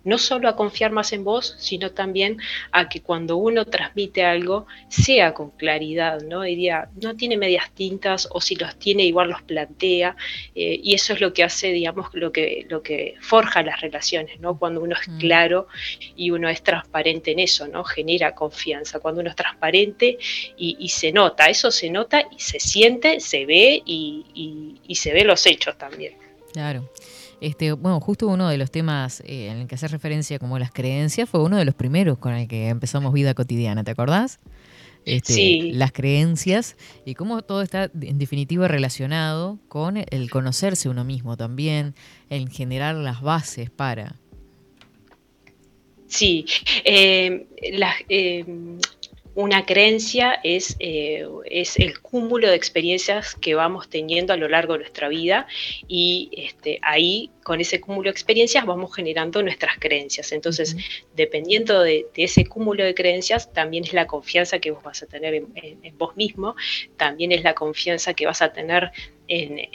[0.08, 2.38] no solo a confiar más en vos, sino también
[2.72, 6.44] a que cuando uno transmite algo sea con claridad, ¿no?
[6.44, 10.16] Diría, no tiene medias tintas o si los tiene igual los plantea
[10.56, 14.40] eh, y eso es lo que hace, digamos, lo que, lo que forja las relaciones,
[14.40, 14.58] ¿no?
[14.58, 15.68] Cuando uno es claro
[16.16, 17.84] y uno es transparente en eso, ¿no?
[17.84, 20.18] Genera confianza, cuando uno es transparente
[20.56, 24.96] y, y se nota, eso se nota y se siente, se ve y, y, y
[24.96, 26.14] se ve los hechos también.
[26.54, 26.90] Claro.
[27.40, 30.72] Este, bueno, justo uno de los temas eh, en el que hace referencia como las
[30.72, 34.40] creencias fue uno de los primeros con el que empezamos vida cotidiana, ¿te acordás?
[35.06, 35.72] Este, sí.
[35.72, 41.96] Las creencias y cómo todo está en definitiva relacionado con el conocerse uno mismo también,
[42.30, 44.16] el generar las bases para.
[46.08, 46.46] Sí,
[46.84, 48.46] eh, la, eh,
[49.38, 54.74] una creencia es, eh, es, el cúmulo de experiencias que vamos teniendo a lo largo
[54.74, 55.46] de nuestra vida
[55.88, 60.32] y este, ahí con ese cúmulo de experiencias vamos generando nuestras creencias.
[60.32, 61.06] Entonces, uh -huh.
[61.16, 65.06] dependiendo de, de, ese cúmulo de creencias, también es la confianza que vos vas a
[65.06, 66.56] tener en, en, en vos mismo,
[66.98, 68.92] también es la confianza que vas a tener
[69.28, 69.70] en,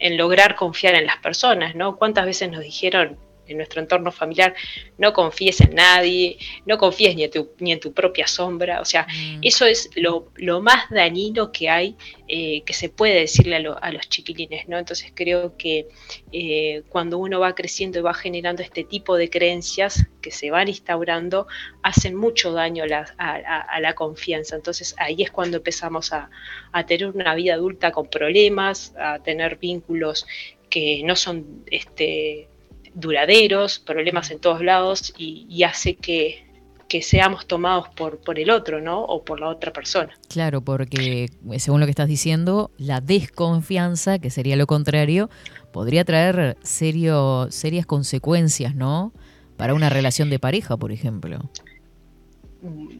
[0.00, 1.96] en lograr confiar en las personas, ¿no?
[1.96, 3.18] ¿Cuántas veces nos dijeron,
[3.48, 4.54] en nuestro entorno familiar,
[4.98, 8.80] no confíes en nadie, no confíes ni en tu, ni en tu propia sombra.
[8.80, 9.40] O sea, mm.
[9.42, 11.96] eso es lo, lo, más dañino que hay,
[12.28, 14.78] eh, que se puede decirle a, lo, a, los chiquilines, ¿no?
[14.78, 15.88] Entonces creo que
[16.32, 20.68] eh, cuando uno va creciendo y va generando este tipo de creencias que se van
[20.68, 21.46] instaurando,
[21.82, 24.56] hacen mucho daño a la, a, a la confianza.
[24.56, 26.30] Entonces ahí es cuando empezamos a,
[26.72, 30.26] a tener una vida adulta con problemas, a tener vínculos
[30.68, 32.48] que no son este,
[32.94, 36.44] duraderos, problemas en todos lados y, y hace que,
[36.88, 39.02] que, seamos tomados por, por el otro, ¿no?
[39.04, 40.16] O por la otra persona.
[40.28, 45.30] Claro, porque según lo que estás diciendo, la desconfianza, que sería lo contrario,
[45.72, 49.12] podría traer serio, serias consecuencias, ¿no?
[49.56, 51.50] Para una relación de pareja, por ejemplo.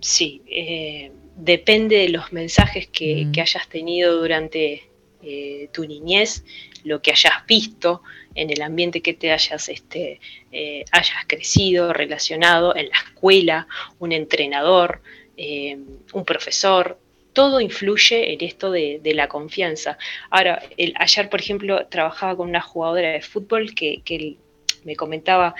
[0.00, 3.32] Sí, eh, depende de los mensajes que, mm.
[3.32, 4.88] que hayas tenido durante
[5.22, 6.44] eh, tu niñez,
[6.84, 8.02] lo que hayas visto,
[8.41, 10.20] en el ambiente que te hayas, este,
[10.53, 13.66] eh, hayas crecido, relacionado, en la escuela,
[13.99, 15.03] un entrenador,
[15.36, 15.78] eh,
[16.12, 16.99] un profesor,
[17.32, 19.99] todo influye en esto de, de la confianza.
[20.30, 24.36] Ahora, el, ayer, por ejemplo, trabajaba con una jugadora de fútbol que, que
[24.84, 25.55] me comentaba,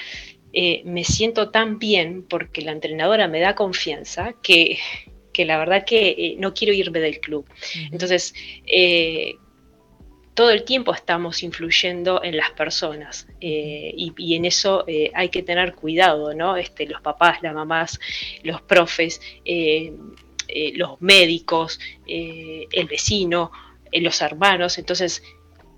[0.53, 4.79] eh, me siento tan bien porque la entrenadora me da confianza que,
[5.33, 7.47] que la verdad que eh, no quiero irme del club.
[7.93, 8.35] Entonces,
[8.67, 9.37] eh,
[10.39, 15.43] todo el tiempo estamos influyendo en las personas eh, y, en eso eh, hay que
[15.43, 16.57] tener cuidado, ¿no?
[16.57, 17.99] Este, los papás, las mamás,
[18.45, 19.93] los profes, eh,
[20.77, 23.51] los médicos, el vecino,
[23.93, 25.25] los hermanos, entonces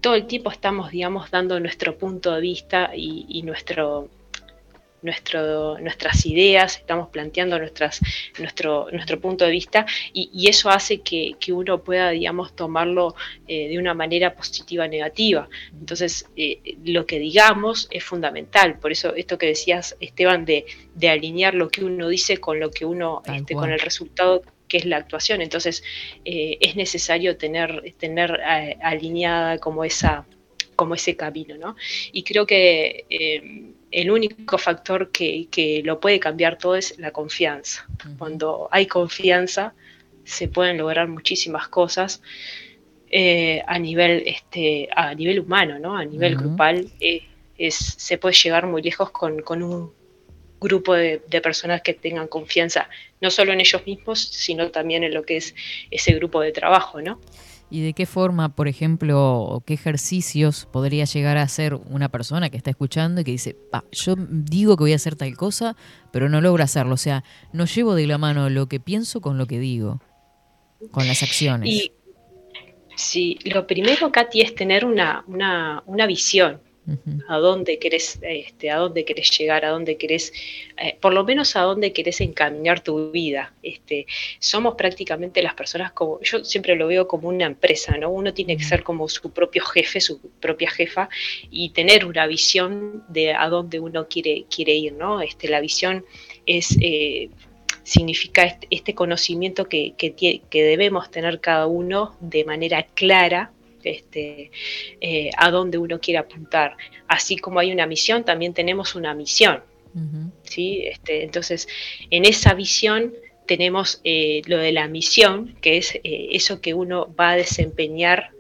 [0.03, 4.11] todo el tiempo estamos, digamos, dando nuestro punto de vista y nuestro,
[5.03, 8.01] nuestro, nuestras ideas, estamos planteando nuestras,
[8.39, 13.15] nuestro, nuestro punto de vista y, y eso hace que, que, uno pueda, digamos, tomarlo
[13.47, 15.49] eh, de una manera positiva o negativa.
[15.73, 18.79] Entonces, eh, lo que digamos es fundamental.
[18.79, 22.71] Por eso, esto que decías, Esteban, de, de alinear lo que uno dice con lo
[22.71, 25.41] que uno, este, con el resultado que es la actuación.
[25.41, 25.83] Entonces,
[26.25, 28.41] eh, es necesario tener, tener
[28.83, 30.27] alineada como esa
[30.77, 31.77] como ese camino, ¿no?
[32.11, 33.05] Y creo que
[33.91, 37.87] el único factor que, que, lo puede cambiar todo es la confianza.
[38.19, 39.75] Cuando hay confianza,
[40.25, 42.23] se pueden lograr muchísimas cosas
[43.11, 45.97] eh, a nivel este, a nivel humano, ¿no?
[45.97, 46.43] A nivel uh -huh.
[46.43, 47.23] grupal eh,
[47.59, 49.93] es, se puede llegar muy lejos con, con un
[50.61, 52.89] grupo de, de, personas que tengan confianza,
[53.21, 55.55] no solo en ellos mismos, sino también en lo que es
[55.91, 57.19] ese grupo de trabajo, ¿no?
[57.71, 62.57] ¿Y de qué forma, por ejemplo, qué ejercicios podría llegar a hacer una persona que
[62.57, 63.57] está escuchando y que dice,
[63.93, 65.77] yo digo que voy a hacer tal cosa,
[66.11, 66.95] pero no logro hacerlo?
[66.95, 70.01] O sea, no llevo de la mano lo que pienso con lo que digo,
[70.91, 71.71] con las acciones.
[71.71, 71.93] Y,
[72.97, 76.61] sí, lo primero, Katy, es tener una, una, una visión,
[77.29, 80.33] a dónde querés, este, a dónde querés llegar, a dónde querés,
[80.77, 83.55] eh, por lo menos a dónde querés encaminar tu vida.
[83.63, 84.07] Este,
[84.39, 88.11] somos prácticamente las personas como, yo siempre lo veo como una empresa, ¿no?
[88.11, 91.09] Uno tiene que ser como su propio jefe, su propia jefa,
[91.51, 95.21] y tener una visión de a dónde uno quiere, quiere ir, ¿no?
[95.21, 96.05] Este, la visión
[96.47, 97.31] es eh,
[97.83, 103.53] significa este, este conocimiento que, que, que debemos tener cada uno de manera clara
[103.85, 104.51] este,
[105.01, 106.77] eh, a dónde uno quiere apuntar.
[107.09, 109.63] Así como hay una misión, también tenemos una misión.
[109.95, 110.31] Uh -huh.
[110.45, 110.83] ¿sí?
[110.85, 111.69] Este, entonces,
[112.11, 113.13] en esa visión
[113.47, 118.31] tenemos eh, lo de la misión, que es eh, eso que uno va a desempeñar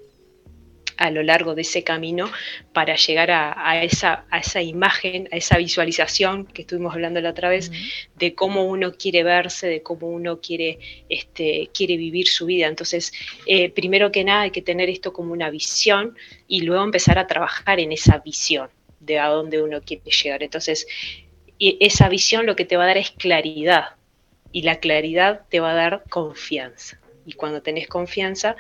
[1.00, 2.30] a lo largo de ese camino
[2.74, 7.30] para llegar a, a, esa, a esa imagen, a esa visualización que estuvimos hablando la
[7.30, 8.08] otra vez, uh -huh.
[8.16, 10.78] de cómo uno quiere verse, de cómo uno quiere,
[11.08, 12.66] este, quiere vivir su vida.
[12.66, 13.12] Entonces,
[13.46, 17.26] eh, primero que nada hay que tener esto como una visión y luego empezar a
[17.26, 18.68] trabajar en esa visión
[19.00, 20.42] de a dónde uno quiere llegar.
[20.42, 20.86] Entonces,
[21.58, 23.96] esa visión lo que te va a dar es claridad
[24.52, 27.00] y la claridad te va a dar confianza.
[27.24, 28.56] Y cuando tenés confianza,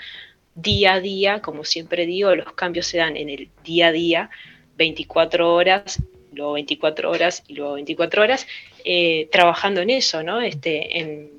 [0.62, 4.30] día a día, como siempre digo, los cambios se dan en el día a día,
[4.76, 6.02] 24 horas,
[6.32, 8.46] luego 24 horas y luego 24 horas,
[8.84, 10.40] eh, trabajando en eso, ¿no?
[10.40, 11.30] Este, en,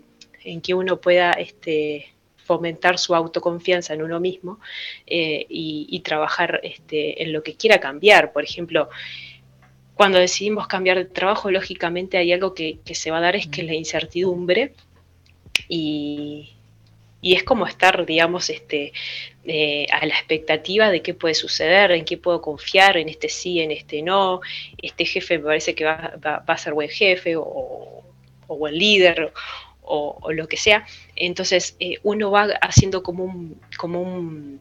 [0.44, 2.08] en que uno pueda este,
[2.44, 4.60] fomentar su autoconfianza en uno mismo
[5.08, 8.34] eh, y, y, trabajar este, en lo que quiera cambiar.
[8.34, 8.90] Por ejemplo,
[9.96, 13.48] cuando decidimos cambiar de trabajo, lógicamente hay algo que, que se va a dar, es
[13.48, 14.74] que la incertidumbre
[15.68, 16.54] y,
[17.22, 18.94] y es como estar, digamos, este,
[19.46, 23.60] eh, a la expectativa de qué puede suceder, en qué puedo confiar, en este sí,
[23.60, 24.42] en este no,
[24.82, 28.04] este jefe me parece que va, va, va a ser buen jefe o,
[28.48, 29.32] buen líder
[29.82, 30.86] o, o, lo que sea.
[31.16, 34.60] Entonces eh, uno va haciendo como un, como un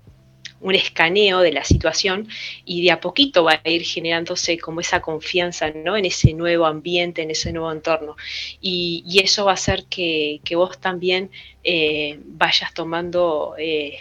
[0.60, 2.28] un escaneo de la situación
[2.64, 5.96] y de a poquito va a ir generándose como esa confianza ¿no?
[5.96, 8.16] en ese nuevo ambiente, en ese nuevo entorno.
[8.60, 11.30] Y, y eso va a hacer que, que vos también
[11.64, 13.98] eh, vayas tomando eh,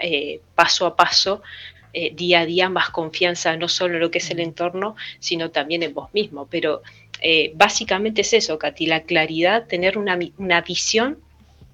[0.00, 1.42] eh, paso a paso,
[1.92, 5.50] eh, día a día, más confianza, no solo en lo que es el entorno, sino
[5.50, 6.46] también en vos mismo.
[6.50, 6.82] Pero
[7.54, 11.18] básicamente es eso, Katy, la claridad, tener una, una visión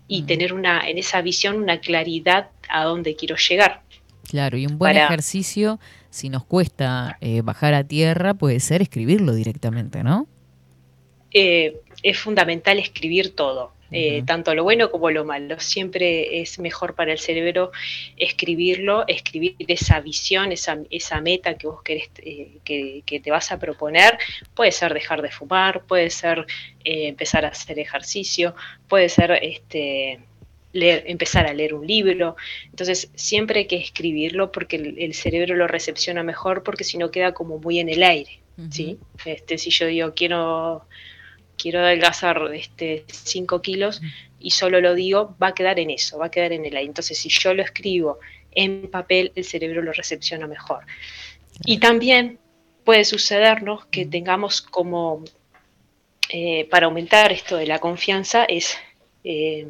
[0.07, 3.83] y tener una, en esa visión una claridad a dónde quiero llegar.
[4.33, 5.05] Claro, y un buen para...
[5.05, 5.79] ejercicio,
[6.09, 10.27] si nos cuesta eh, bajar a tierra, puede ser escribirlo directamente, ¿no?
[11.35, 14.27] Eh, es fundamental escribir todo, eh, uh -huh.
[14.27, 15.61] tanto lo bueno como lo malo.
[15.61, 17.73] Siempre es mejor para el cerebro
[18.17, 23.53] escribirlo, escribir esa visión, esa, esa meta que vos querés, eh, que, que, te vas
[23.53, 24.17] a proponer.
[24.55, 26.47] Puede ser dejar de fumar, puede ser
[26.85, 28.55] eh, empezar a hacer ejercicio,
[28.89, 30.21] puede ser este,
[30.73, 32.37] leer, empezar a leer un libro.
[32.67, 37.11] Entonces, siempre hay que escribirlo porque el, el cerebro lo recepciona mejor, porque si no
[37.11, 38.41] queda como muy en el aire.
[38.57, 38.73] Uh -huh.
[38.73, 38.99] ¿sí?
[39.25, 40.87] este, si yo digo, quiero,
[41.57, 44.13] quiero adelgazar este, 5 kilos uh -huh.
[44.41, 46.89] y solo lo digo, va a quedar en eso, va a quedar en el aire.
[46.89, 48.19] Entonces, si yo lo escribo
[48.53, 50.85] en papel, el cerebro lo recepciona mejor.
[51.65, 52.39] Y también
[52.85, 55.25] puede sucedernos que tengamos como,
[56.29, 58.77] eh, para aumentar esto de la confianza, es...
[59.25, 59.67] Eh,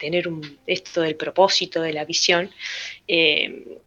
[0.00, 2.50] tener un, esto del propósito, de la visión,
[3.06, 3.78] eh,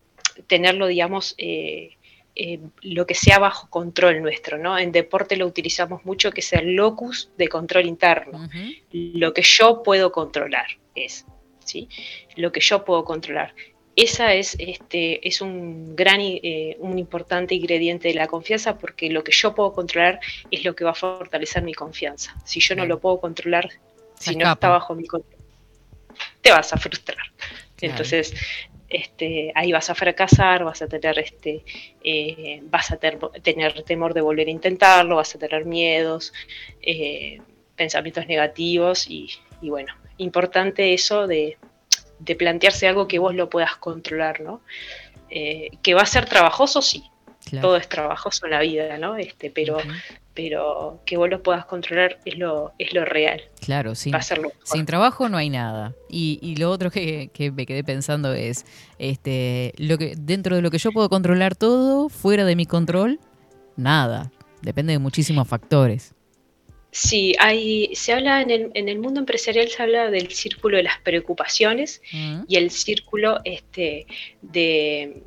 [0.47, 1.97] tenerlo, digamos, eh,
[2.35, 4.77] eh, lo que sea bajo control nuestro, ¿no?
[4.77, 8.49] En deporte lo utilizamos mucho, que es el locus de control interno.
[8.91, 11.25] Lo que yo puedo controlar es,
[11.63, 11.89] ¿sí?
[12.35, 13.53] Lo que yo puedo controlar.
[13.95, 19.23] Esa es, este, es un gran, eh, un importante ingrediente de la confianza porque lo
[19.23, 22.35] que yo puedo controlar es lo que va a fortalecer mi confianza.
[22.43, 23.69] Si yo no lo puedo controlar,
[24.17, 25.32] si no está bajo mi control,
[26.43, 27.25] te vas a frustrar.
[27.81, 28.33] Entonces,
[28.87, 31.63] este, ahí vas a fracasar, vas a tener, este,
[32.03, 36.31] eh, vas a tener temor de volver a intentarlo, vas a tener miedos,
[36.81, 37.41] eh,
[37.75, 39.29] pensamientos negativos y,
[39.61, 41.57] bueno, importante eso de,
[42.37, 44.61] plantearse algo que vos lo puedas controlar, ¿no?
[45.29, 47.03] Eh, que va a ser trabajoso, sí,
[47.59, 49.17] todo es trabajoso en la vida, ¿no?
[49.17, 49.77] Este, pero,
[50.33, 53.41] pero que vos lo puedas controlar es lo, es lo real.
[53.61, 54.13] Claro, sin,
[54.63, 55.93] sin trabajo no hay nada.
[56.09, 58.65] Y, y lo otro que, que, me quedé pensando es,
[58.97, 63.19] este, lo que, dentro de lo que yo puedo controlar todo, fuera de mi control,
[63.75, 64.31] nada.
[64.61, 66.13] Depende de muchísimos factores.
[66.91, 70.83] Sí, hay, se habla en el, en el mundo empresarial, se habla del círculo de
[70.83, 72.43] las preocupaciones mm.
[72.47, 74.05] y el círculo este,
[74.43, 75.23] de,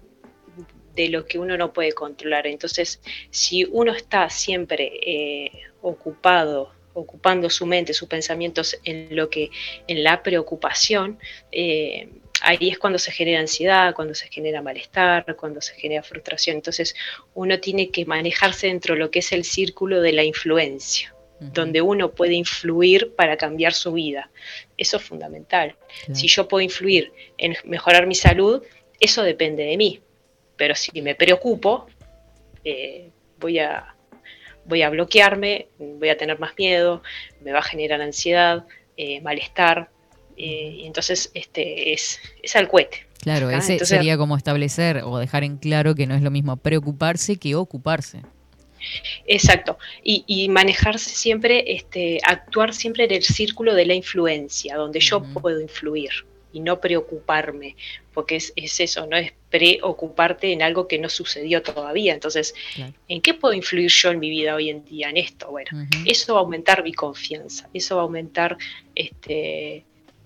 [0.97, 2.47] de lo que uno no puede controlar.
[2.47, 5.51] Entonces, si uno está siempre eh,
[5.83, 9.51] ocupado, ocupando su mente, sus pensamientos en lo que,
[9.87, 11.19] en la preocupación,
[11.53, 12.09] eh,
[12.41, 16.57] ahí es cuando se genera ansiedad, cuando se genera malestar, cuando se genera frustración.
[16.57, 16.97] Entonces,
[17.35, 21.83] uno tiene que manejarse dentro de lo que es el círculo de la influencia donde
[21.83, 24.31] uno puede influir para cambiar su vida.
[24.79, 25.77] Eso es fundamental.
[26.13, 28.63] Si yo puedo influir en mejorar mi salud,
[29.01, 30.01] eso depende de mí.
[30.57, 31.87] Pero si me preocupo,
[32.65, 33.95] eh, voy, a,
[34.65, 37.03] voy a bloquearme, voy a tener más miedo,
[37.43, 38.65] me va a generar ansiedad,
[38.97, 39.91] eh, malestar.
[40.37, 43.07] Eh, y entonces este, es, es al cohete.
[43.23, 47.37] Claro, ese sería como establecer o dejar en claro que no es lo mismo preocuparse
[47.37, 48.21] que ocuparse.
[49.27, 55.23] Exacto, y, manejarse siempre, este, actuar siempre en el círculo de la influencia, donde yo
[55.23, 56.11] puedo influir
[56.57, 57.77] y no preocuparme,
[58.15, 62.15] porque es, eso, no es preocuparte en algo que no sucedió todavía.
[62.15, 62.55] Entonces,
[63.09, 65.51] ¿en qué puedo influir yo en mi vida hoy en día en esto?
[65.51, 68.57] Bueno, eso va a aumentar mi confianza, eso va a aumentar,
[68.95, 69.85] este,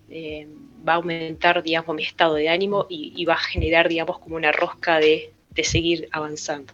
[0.08, 0.46] eh,
[0.88, 4.52] va a aumentar, digamos, mi estado de ánimo y, va a generar, digamos, como una
[4.52, 5.32] rosca de,
[5.64, 6.72] seguir avanzando.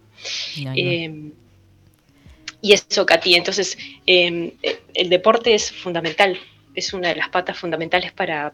[0.76, 1.32] Em,
[2.61, 4.52] y eso, Katy, entonces em,
[4.92, 6.38] el deporte es fundamental
[6.77, 8.53] es una de las patas fundamentales para,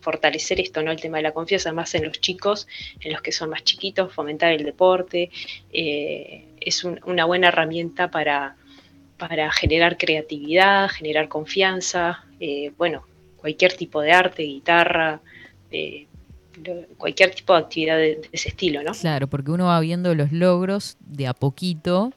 [0.00, 0.90] fortalecer esto, ¿no?
[0.90, 2.66] El tema de la confianza, más en los chicos,
[3.00, 5.30] en los que son más chiquitos, fomentar el deporte,
[5.72, 8.56] eh, es una buena herramienta para,
[9.16, 15.20] para generar creatividad, generar confianza, eh, bueno, cualquier tipo de arte, guitarra,
[15.70, 16.08] eh,
[16.96, 18.90] cualquier tipo de actividad de, ese estilo, ¿no?
[18.92, 22.12] Claro, porque uno va viendo los logros de a poquito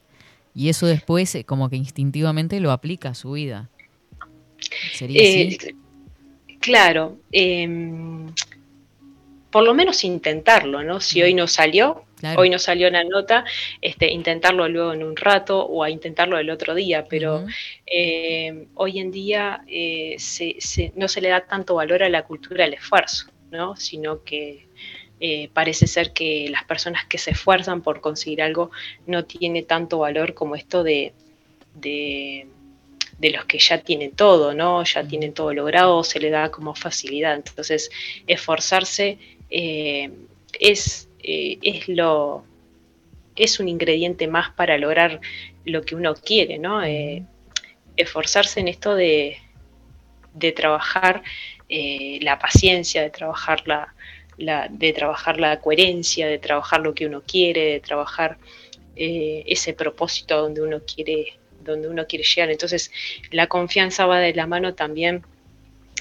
[0.55, 3.69] y eso después como que instintivamente lo aplica a su vida.
[5.01, 5.57] Eh,
[6.59, 8.27] claro, em,
[9.49, 10.99] por lo menos intentarlo, ¿no?
[10.99, 12.03] Si hoy no salió,
[12.35, 13.45] hoy no salió la nota,
[13.81, 17.45] este, intentarlo luego en un rato o a intentarlo el otro día, pero
[17.85, 20.17] em, hoy en día eh,
[20.95, 23.75] no se le da tanto valor a la cultura del esfuerzo, ¿no?
[23.75, 24.67] Sino que
[25.21, 28.71] eh, parece ser que las personas que se esfuerzan por conseguir algo
[29.05, 31.13] no tiene tanto valor como esto de
[31.75, 32.47] de
[33.21, 34.83] los que ya tienen todo, ¿no?
[34.83, 37.35] Ya tienen todo logrado, se le da como facilidad.
[37.35, 37.89] Entonces,
[38.27, 39.17] esforzarse
[39.49, 40.09] eh,
[40.59, 42.45] es, eh, es lo
[43.35, 45.21] es un ingrediente más para lograr
[45.63, 46.83] lo que uno quiere, ¿no?
[46.83, 47.23] Eh,
[47.95, 49.37] esforzarse en esto de,
[50.33, 51.23] de trabajar
[51.69, 57.65] la paciencia, de trabajar la, de trabajar la coherencia, de trabajar lo que uno quiere,
[57.73, 58.37] de trabajar
[58.95, 62.49] ese propósito donde uno quiere donde uno quiere llegar.
[62.49, 62.91] Entonces,
[63.31, 65.23] la confianza va de la mano también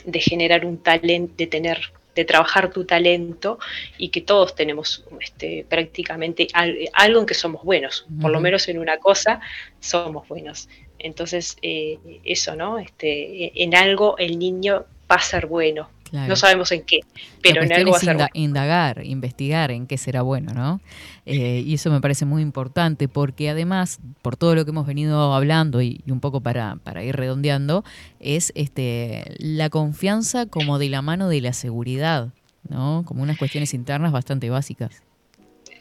[0.05, 3.59] de generar un talento, de tener, de trabajar tu talento
[3.97, 8.79] y que todos tenemos este, prácticamente algo en que somos buenos, por lo menos en
[8.79, 9.41] una cosa
[9.81, 10.69] somos buenos.
[10.99, 12.79] Entonces, eh, eso, ¿no?
[12.79, 17.01] Este, en algo el niño va a ser bueno, no sabemos en qué,
[17.43, 20.81] pero en algo va a indagar, investigar en qué será bueno, ¿no?
[21.27, 25.35] Eh, y eso me parece muy importante porque además, por todo lo que hemos venido
[25.35, 27.85] hablando y, un poco para, para, ir redondeando,
[28.21, 32.29] es este la confianza como de la mano de la seguridad,
[32.69, 33.05] ¿no?
[33.07, 35.03] Como unas cuestiones internas bastante básicas.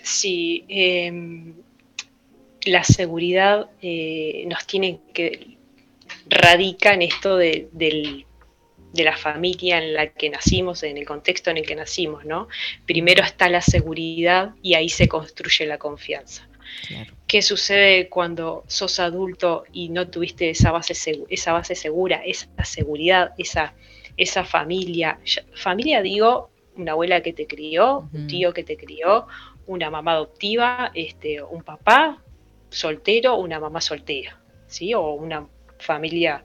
[0.03, 1.53] Sí, em,
[2.65, 5.57] la seguridad eh, nos tiene que
[6.30, 8.26] radica en esto del
[8.98, 12.48] de la familia en la que nacimos, en el contexto en el que nacimos, ¿no?
[12.86, 16.50] Primero está la seguridad y ahí se construye la confianza.
[16.88, 17.14] Claro.
[17.28, 20.93] ¿Qué sucede cuando sos adulto y no tuviste esa base,
[21.30, 23.74] esa base segura, esa seguridad, esa,
[24.18, 25.20] esa familia?
[25.54, 29.28] Familia digo, una abuela que te crió, un tío que te crió,
[29.68, 32.22] una mamá adoptiva, este, un papá
[32.70, 34.93] soltero, una mamá soltera, ¿sí?
[34.93, 35.48] O una
[35.80, 36.43] familia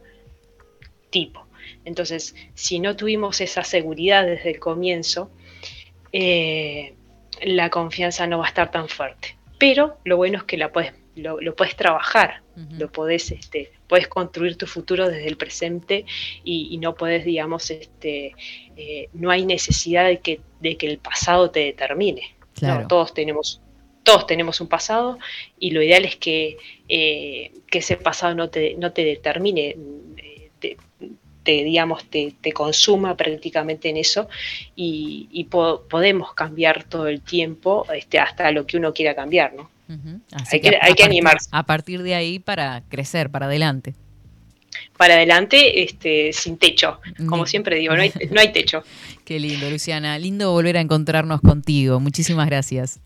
[1.11, 1.47] tipo.
[1.85, 5.31] Entonces, si no tuvimos esa seguridad desde el comienzo,
[6.13, 6.95] eh,
[7.43, 9.37] la confianza no va a estar tan fuerte.
[9.59, 12.43] Pero lo bueno es que la puedes, lo, lo puedes trabajar,
[12.79, 16.05] lo podés, este, puedes construir tu futuro desde el presente
[16.45, 18.35] y, y no puedes, digamos, este,
[18.77, 22.23] eh, no hay necesidad de que, de que el pasado te determine.
[22.41, 22.69] ¿no?
[22.69, 22.87] Claro.
[22.87, 23.63] todos tenemos
[24.03, 25.19] todos tenemos un pasado
[25.59, 26.57] y lo ideal es que,
[26.89, 29.77] eh, que ese pasado no te, no te determine,
[30.12, 30.12] te,
[31.43, 34.29] te, digamos, te, te consuma prácticamente en eso
[34.77, 39.55] y, y po- podemos cambiar todo el tiempo este, hasta lo que uno quiera cambiar,
[39.55, 39.71] ¿no?
[40.33, 41.49] Así Hay que- a- hay que animarse.
[41.53, 43.95] A partir de ahí para crecer, para adelante.
[44.97, 48.83] Para adelante, este, sin techo, como siempre digo, no hay, no hay techo.
[49.25, 50.19] Qué lindo, Luciana.
[50.19, 52.01] Lindo volver a encontrarnos contigo.
[52.01, 53.01] Muchísimas gracias.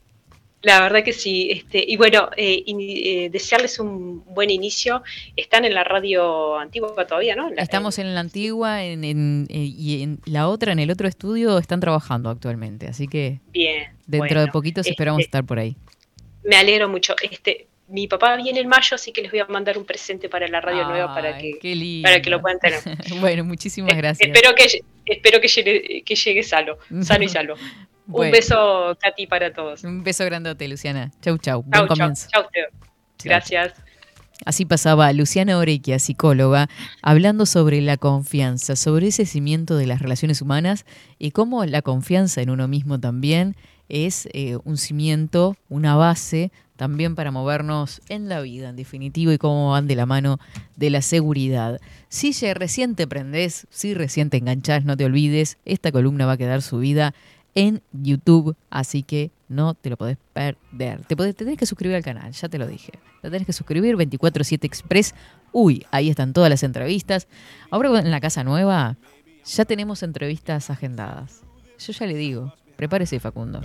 [0.63, 1.51] La verdad que sí.
[1.53, 5.03] Este, y bueno, eh, eh, desearles un buen inicio.
[5.37, 7.51] Están en la radio antigua todavía, ¿no?
[7.51, 11.07] La- Estamos en la antigua en, en- eh, y en la otra, en el otro
[11.07, 12.89] estudio, están trabajando actualmente.
[12.89, 13.85] Así que Bien.
[14.07, 15.77] dentro de poquitos esperamos Este, estar por ahí.
[16.43, 17.15] Me alegro mucho.
[17.23, 20.49] Este, mi papá viene en mayo, así que les voy a mandar un presente para
[20.49, 22.81] la radio nueva para que, para que lo puedan tener.
[23.21, 24.29] bueno, muchísimas gracias.
[24.29, 27.55] Espero que espero que llegue, que llegue sano, sano y salvo.
[28.07, 28.31] Bueno.
[28.31, 29.85] Un beso, Katy, para todos.
[29.85, 31.11] Un beso grandote, Luciana.
[31.21, 31.63] Chau, chau.
[31.63, 32.29] Buen Chau, chau, comienzo.
[32.31, 32.67] chau, Teo.
[33.19, 33.31] Chau.
[33.31, 33.75] Gracias.
[34.45, 36.69] Así pasaba Luciana Orequia, psicóloga,
[37.03, 40.85] hablando sobre la confianza, sobre ese cimiento de las relaciones humanas
[41.19, 43.57] y cómo la confianza en uno mismo también
[43.89, 49.39] es eh, un cimiento, una base también para movernos en la vida, en definitiva, y
[49.39, 50.39] cómo van de la mano
[50.77, 51.81] de la seguridad.
[52.11, 56.33] Si ya recién te prendés, si recién te enganchás, no te olvides, esta columna va
[56.33, 57.15] a quedar subida
[57.57, 61.01] en YouTube, así que no te lo podés perder.
[61.07, 62.93] Te, podés, te tenés que suscribir al canal, ya te lo dije.
[63.23, 65.15] Te tenés que suscribir 247 Express.
[65.53, 67.27] Uy, ahí están todas las entrevistas.
[67.71, 68.97] Ahora en la casa nueva
[69.45, 71.43] ya tenemos entrevistas agendadas.
[71.79, 73.63] Yo ya le digo, prepárese Facundo.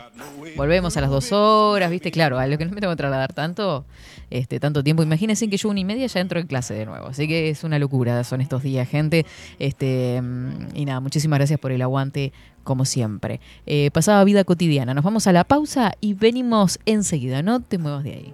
[0.55, 2.11] Volvemos a las dos horas, ¿viste?
[2.11, 3.85] Claro, a lo que no me tengo que trasladar tanto,
[4.29, 5.03] este, tanto tiempo.
[5.03, 7.07] Imagínense que yo una y media ya entro en clase de nuevo.
[7.07, 9.25] Así que es una locura, son estos días, gente.
[9.59, 12.31] Este, mm, y nada, muchísimas gracias por el aguante,
[12.63, 13.39] como siempre.
[13.65, 14.93] Eh, pasaba vida cotidiana.
[14.93, 17.41] Nos vamos a la pausa y venimos enseguida.
[17.41, 18.33] No te muevas de ahí.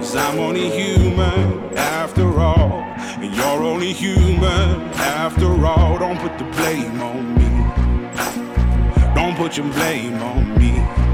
[0.00, 2.82] Cause I'm only human after all,
[3.20, 5.98] and you're only human after all.
[5.98, 11.09] Don't put the blame on me, don't put your blame on me.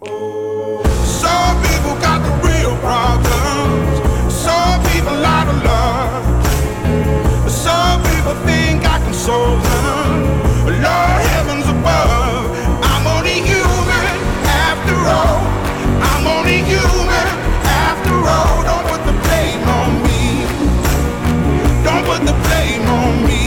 [0.00, 3.98] Some people got the real problems.
[4.32, 6.22] Some people love.
[7.50, 10.38] Some people think I can solve them.
[10.66, 12.46] Lord heavens above,
[12.84, 14.06] I'm only human
[14.46, 15.42] after all.
[16.10, 17.26] I'm only human
[17.66, 18.62] after all.
[18.62, 20.46] Don't put the blame on me.
[21.82, 23.44] Don't put the blame on me.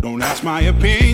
[0.00, 1.13] Don't ask my opinion,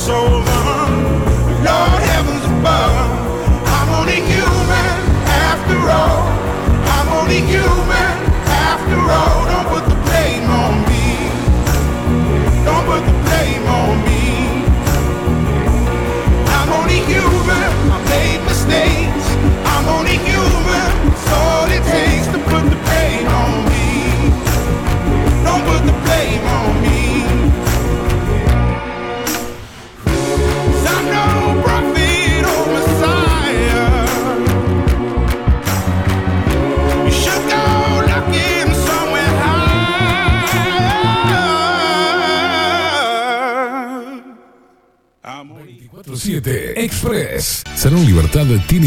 [0.00, 0.39] soul.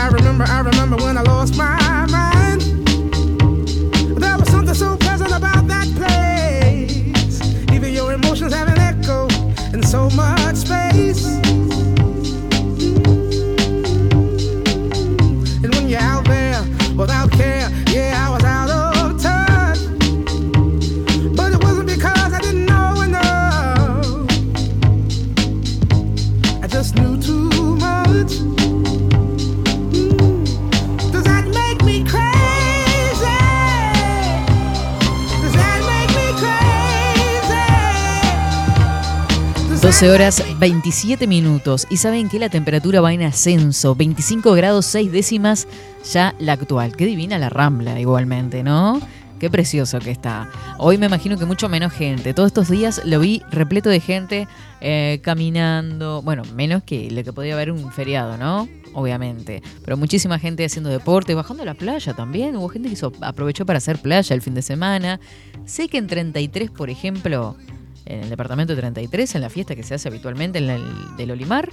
[0.00, 1.79] I remember, I remember when I lost my
[39.82, 41.86] 12 horas 27 minutos.
[41.88, 43.94] Y saben que la temperatura va en ascenso.
[43.94, 45.66] 25 grados 6 décimas
[46.12, 46.94] ya la actual.
[46.94, 49.00] Qué divina la rambla igualmente, ¿no?
[49.38, 50.50] Qué precioso que está.
[50.76, 52.34] Hoy me imagino que mucho menos gente.
[52.34, 54.48] Todos estos días lo vi repleto de gente
[54.82, 56.20] eh, caminando.
[56.20, 58.68] Bueno, menos que lo que podía haber un feriado, ¿no?
[58.92, 59.62] Obviamente.
[59.82, 62.54] Pero muchísima gente haciendo deporte, bajando a la playa también.
[62.54, 65.20] Hubo gente que aprovechó para hacer playa el fin de semana.
[65.64, 67.56] Sé que en 33, por ejemplo,
[68.14, 70.82] en el departamento 33, en la fiesta que se hace habitualmente en el
[71.16, 71.70] del Olimar,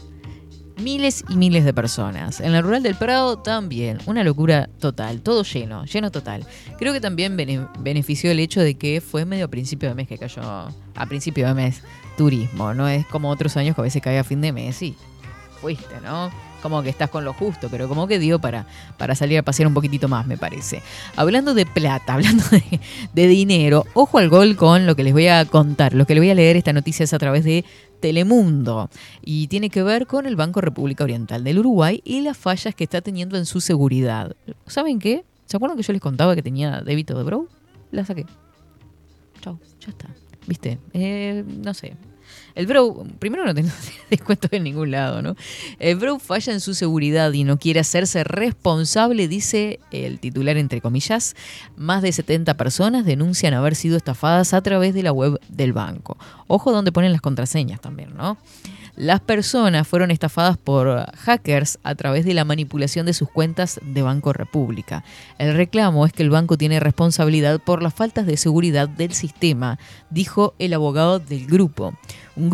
[0.82, 2.40] miles y miles de personas.
[2.40, 6.46] En la rural del Prado también, una locura total, todo lleno, lleno total.
[6.78, 10.18] Creo que también bene- benefició el hecho de que fue medio principio de mes que
[10.18, 11.82] cayó, a principio de mes,
[12.18, 14.96] turismo, no es como otros años que a veces cae a fin de mes y
[15.62, 16.30] fuiste, ¿no?
[16.62, 18.66] Como que estás con lo justo, pero como que dio para,
[18.98, 20.82] para salir a pasear un poquitito más, me parece.
[21.16, 22.80] Hablando de plata, hablando de,
[23.14, 25.94] de dinero, ojo al gol con lo que les voy a contar.
[25.94, 27.66] Lo que les voy a leer esta noticia es a través de
[28.00, 28.90] Telemundo
[29.24, 32.84] y tiene que ver con el Banco República Oriental del Uruguay y las fallas que
[32.84, 34.36] está teniendo en su seguridad.
[34.68, 35.26] ¿Saben qué?
[35.46, 37.48] ¿Se acuerdan que yo les contaba que tenía débito de Bro?
[37.92, 38.26] La saqué.
[39.42, 40.08] Chau, ya está.
[40.46, 40.78] ¿Viste?
[40.94, 41.96] Eh, no sé.
[42.58, 43.70] El Bro, primero no tiene
[44.10, 45.36] descuento en ningún lado, ¿no?
[45.78, 50.82] El Bro falla en su seguridad y no quiere hacerse responsable, dice el titular entre
[50.82, 51.36] comillas.
[51.76, 56.18] Más de 70 personas denuncian haber sido estafadas a través de la web del banco.
[56.48, 58.40] Ojo donde ponen las contraseñas también, ¿no?
[58.96, 64.02] Las personas fueron estafadas por hackers a través de la manipulación de sus cuentas de
[64.02, 65.04] Banco República.
[65.38, 69.78] El reclamo es que el banco tiene responsabilidad por las faltas de seguridad del sistema,
[70.10, 71.94] dijo el abogado del grupo.
[72.38, 72.50] Un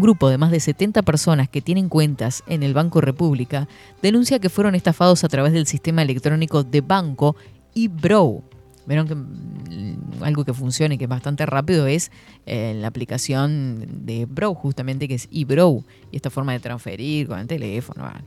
[0.00, 3.68] grupo, de más de 70 personas que tienen cuentas en el Banco República
[4.02, 7.36] denuncia que fueron estafados a través del sistema electrónico de banco
[7.74, 8.42] eBrow.
[8.84, 12.10] Vieron que mm, algo que funciona y que es bastante rápido es
[12.46, 17.38] eh, la aplicación de Brow, justamente que es eBrow, y esta forma de transferir con
[17.38, 18.02] el teléfono.
[18.02, 18.24] ¿vale?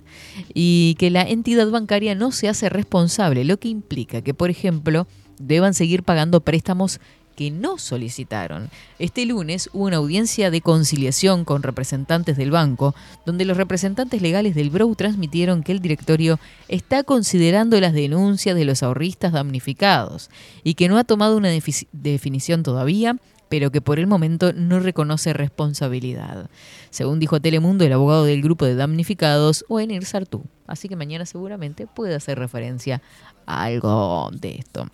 [0.53, 5.07] Y que la entidad bancaria no se hace responsable, lo que implica que, por ejemplo,
[5.39, 7.01] deban seguir pagando préstamos
[7.36, 8.69] que no solicitaron.
[8.99, 14.55] Este lunes hubo una audiencia de conciliación con representantes del banco, donde los representantes legales
[14.55, 20.29] del Brow transmitieron que el directorio está considerando las denuncias de los ahorristas damnificados
[20.63, 23.17] y que no ha tomado una defi- definición todavía
[23.47, 26.49] pero que por el momento no reconoce responsabilidad.
[26.89, 30.45] Según dijo Telemundo, el abogado del grupo de damnificados, Oenir Sartú.
[30.65, 33.03] Así que mañana seguramente puede hacer referencia
[33.45, 34.88] a algo de esto.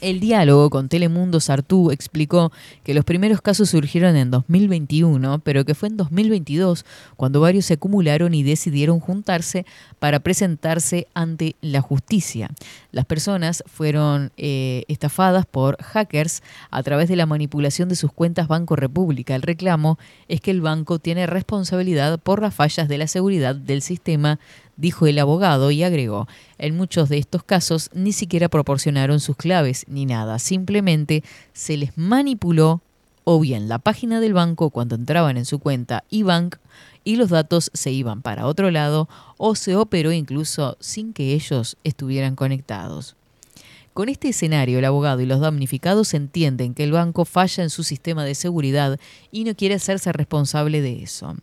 [0.00, 2.52] El diálogo con Telemundo Sartú explicó
[2.84, 6.84] que los primeros casos surgieron en 2021, pero que fue en 2022
[7.16, 9.64] cuando varios se acumularon y decidieron juntarse
[9.98, 12.50] para presentarse ante la justicia.
[12.92, 18.48] Las personas fueron eh, estafadas por hackers a través de la manipulación de sus cuentas
[18.48, 19.34] Banco República.
[19.34, 23.80] El reclamo es que el banco tiene responsabilidad por las fallas de la seguridad del
[23.80, 24.38] sistema
[24.76, 29.84] dijo el abogado y agregó, en muchos de estos casos ni siquiera proporcionaron sus claves
[29.88, 31.22] ni nada, simplemente
[31.52, 32.80] se les manipuló
[33.24, 36.56] o bien la página del banco cuando entraban en su cuenta eBank
[37.02, 41.76] y los datos se iban para otro lado o se operó incluso sin que ellos
[41.84, 43.16] estuvieran conectados.
[43.96, 47.82] Con este escenario, el abogado y los damnificados entienden que el banco falla en su
[47.82, 49.00] sistema de seguridad
[49.32, 51.34] y no quiere hacerse responsable de eso.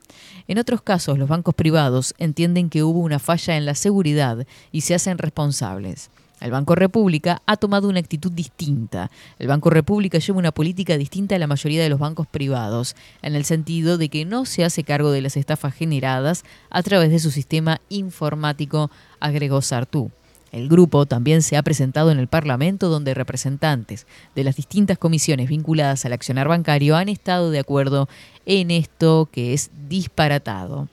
[0.48, 4.82] En otros casos, los bancos privados entienden que hubo una falla en la seguridad y
[4.82, 6.12] se hacen responsables.
[6.42, 9.10] El Banco República ha tomado una actitud distinta.
[9.40, 13.34] El Banco República lleva una política distinta a la mayoría de los bancos privados, en
[13.34, 17.18] el sentido de que no se hace cargo de las estafas generadas a través de
[17.18, 20.12] su sistema informático, agregó Sartú.
[20.54, 25.50] El grupo también se ha presentado en el Parlamento donde representantes de las distintas comisiones
[25.50, 28.08] vinculadas al accionar bancario han estado de acuerdo
[28.46, 30.90] en esto que es disparatado.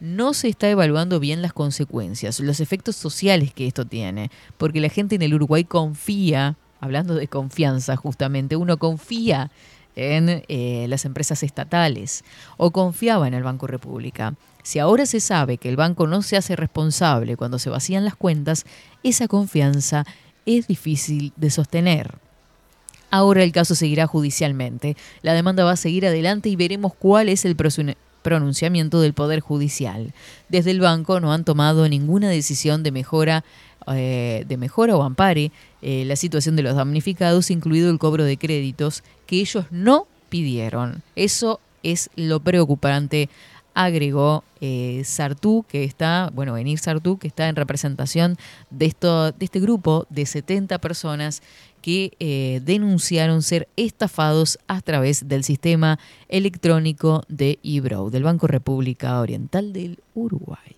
[0.00, 4.88] No se está evaluando bien las consecuencias, los efectos sociales que esto tiene, porque la
[4.88, 9.50] gente en el Uruguay confía, hablando de confianza justamente, uno confía
[9.94, 12.24] en eh, las empresas estatales
[12.56, 14.34] o confiaba en el Banco República.
[14.66, 18.16] Si ahora se sabe que el banco no se hace responsable cuando se vacían las
[18.16, 18.66] cuentas,
[19.04, 20.04] esa confianza
[20.44, 22.16] es difícil de sostener.
[23.12, 24.96] Ahora el caso seguirá judicialmente.
[25.22, 27.54] La demanda va a seguir adelante y veremos cuál es el
[28.22, 30.12] pronunciamiento del Poder Judicial.
[30.48, 33.44] Desde el banco no han tomado ninguna decisión de mejora,
[33.86, 38.36] eh, de mejora o ampare eh, la situación de los damnificados, incluido el cobro de
[38.36, 41.04] créditos que ellos no pidieron.
[41.14, 43.28] Eso es lo preocupante
[43.76, 48.36] agregó eh, Sartú, que está, bueno, venir Sartú, que está en representación
[48.70, 51.42] de, esto, de este grupo de 70 personas
[51.82, 55.98] que eh, denunciaron ser estafados a través del sistema
[56.28, 60.74] electrónico de eBrow, del Banco República Oriental del Uruguay.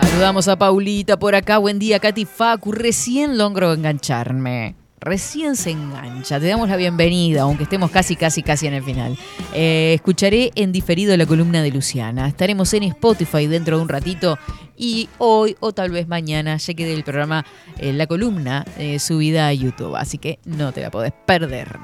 [0.00, 1.58] Saludamos a Paulita por acá.
[1.58, 2.72] Buen día, Katy Facu.
[2.72, 4.74] Recién logro engancharme.
[4.98, 6.40] Recién se engancha.
[6.40, 9.16] Te damos la bienvenida, aunque estemos casi, casi, casi en el final.
[9.52, 12.26] Eh, escucharé en diferido la columna de Luciana.
[12.26, 14.36] Estaremos en Spotify dentro de un ratito.
[14.76, 17.46] Y hoy, o tal vez mañana, ya quede el programa,
[17.78, 19.94] eh, la columna eh, subida a YouTube.
[19.94, 21.78] Así que no te la podés perder.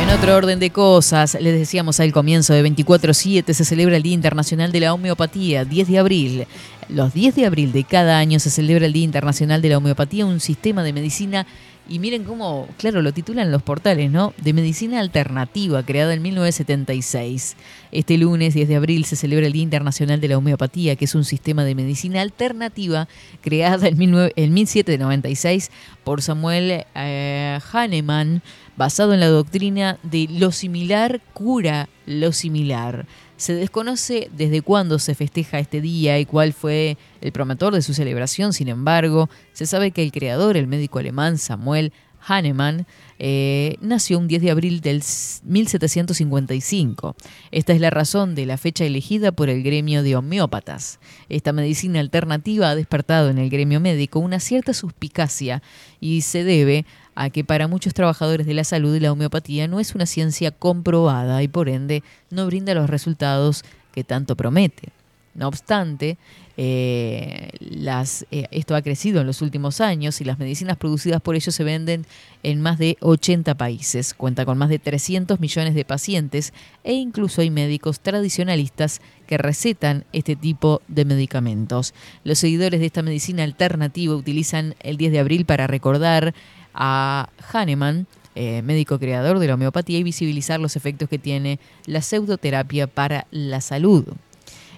[0.00, 4.14] En otro orden de cosas, les decíamos al comienzo de 24-7 se celebra el Día
[4.14, 6.46] Internacional de la Homeopatía, 10 de abril.
[6.88, 10.24] Los 10 de abril de cada año se celebra el Día Internacional de la Homeopatía,
[10.24, 11.46] un sistema de medicina
[11.88, 14.32] Y miren cómo, claro, lo titulan los portales, ¿no?
[14.38, 17.56] De medicina alternativa, creada en 1976.
[17.90, 21.14] Este lunes 10 de abril se celebra el Día Internacional de la Homeopatía, que es
[21.16, 23.08] un sistema de medicina alternativa
[23.40, 25.70] creada en, 19 en 1796
[26.04, 28.42] por Samuel eh, Hahnemann,
[28.80, 33.04] basado en la doctrina de lo similar cura lo similar.
[33.36, 37.92] Se desconoce desde cuándo se festeja este día y cuál fue el promotor de su
[37.92, 41.92] celebración, sin embargo, se sabe que el creador, el médico alemán Samuel
[42.26, 42.86] Hahnemann,
[43.18, 45.02] eh, nació un 10 de abril del
[45.44, 47.16] 1755.
[47.50, 51.00] Esta es la razón de la fecha elegida por el gremio de homeópatas.
[51.28, 55.62] Esta medicina alternativa ha despertado en el gremio médico una cierta suspicacia
[56.00, 56.86] y se debe
[57.20, 61.42] a que para muchos trabajadores de la salud la homeopatía no es una ciencia comprobada
[61.42, 63.62] y por ende no brinda los resultados
[63.92, 64.88] que tanto promete.
[65.34, 66.16] No obstante,
[66.56, 71.54] eh, eh, esto ha crecido en los últimos años y las medicinas producidas por ellos
[71.54, 72.06] se venden
[72.42, 74.14] en más de 80 países.
[74.14, 76.54] Cuenta con más de 300 millones de pacientes
[76.84, 81.92] e incluso hay médicos tradicionalistas que recetan este tipo de medicamentos.
[82.24, 86.34] Los seguidores de esta medicina alternativa utilizan el 10 de abril para recordar
[86.80, 92.00] a Hahnemann, eh, médico creador de la homeopatía, y visibilizar los efectos que tiene la
[92.00, 94.06] pseudoterapia para la salud.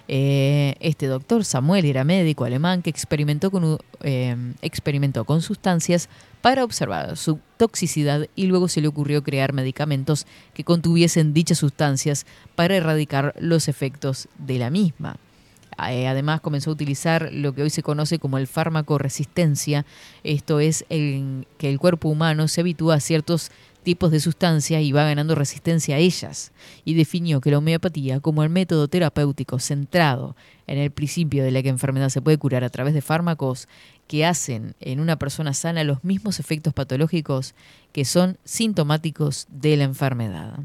[0.09, 6.09] Eh, este doctor Samuel era médico alemán que experimentó con, eh, experimentó con sustancias
[6.41, 12.25] para observar su toxicidad y luego se le ocurrió crear medicamentos que contuviesen dichas sustancias
[12.55, 15.15] para erradicar los efectos de la misma.
[15.89, 19.85] Eh, Además comenzó a utilizar lo que hoy se conoce como el fármaco resistencia,
[20.23, 23.51] esto es que el cuerpo humano se habitúa a ciertos
[23.83, 26.51] tipos de sustancias y va ganando resistencia a ellas,
[26.85, 30.35] y definió que la homeopatía como el método terapéutico centrado
[30.67, 33.67] en el principio de la enfermedad se puede curar a través de fármacos
[34.07, 37.53] que hacen en una persona sana los mismos efectos patológicos
[37.91, 40.59] que son sintomáticos de la enfermedad.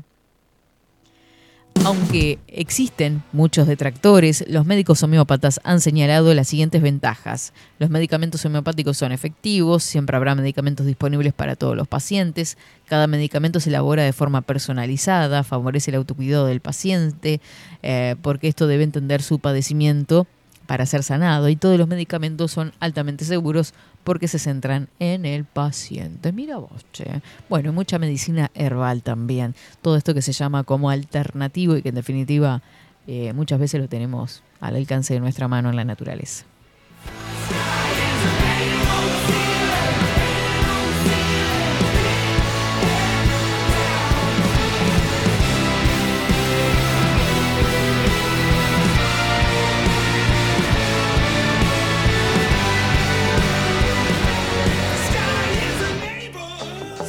[1.85, 7.53] Aunque existen muchos detractores, los médicos homeópatas han señalado las siguientes ventajas.
[7.79, 13.61] Los medicamentos homeopáticos son efectivos, siempre habrá medicamentos disponibles para todos los pacientes, cada medicamento
[13.61, 17.41] se elabora de forma personalizada, favorece el autocuidado del paciente,
[17.83, 20.27] eh, porque esto debe entender su padecimiento
[20.67, 23.73] para ser sanado y todos los medicamentos son altamente seguros
[24.09, 26.33] porque se centran en el paciente.
[26.33, 27.21] Mira vos, che.
[27.51, 29.55] Bueno, mucha medicina herbal también.
[29.83, 32.63] Todo esto que se llama como alternativo y que en definitiva
[33.07, 36.47] eh, muchas veces lo tenemos al alcance de nuestra mano en la naturaleza.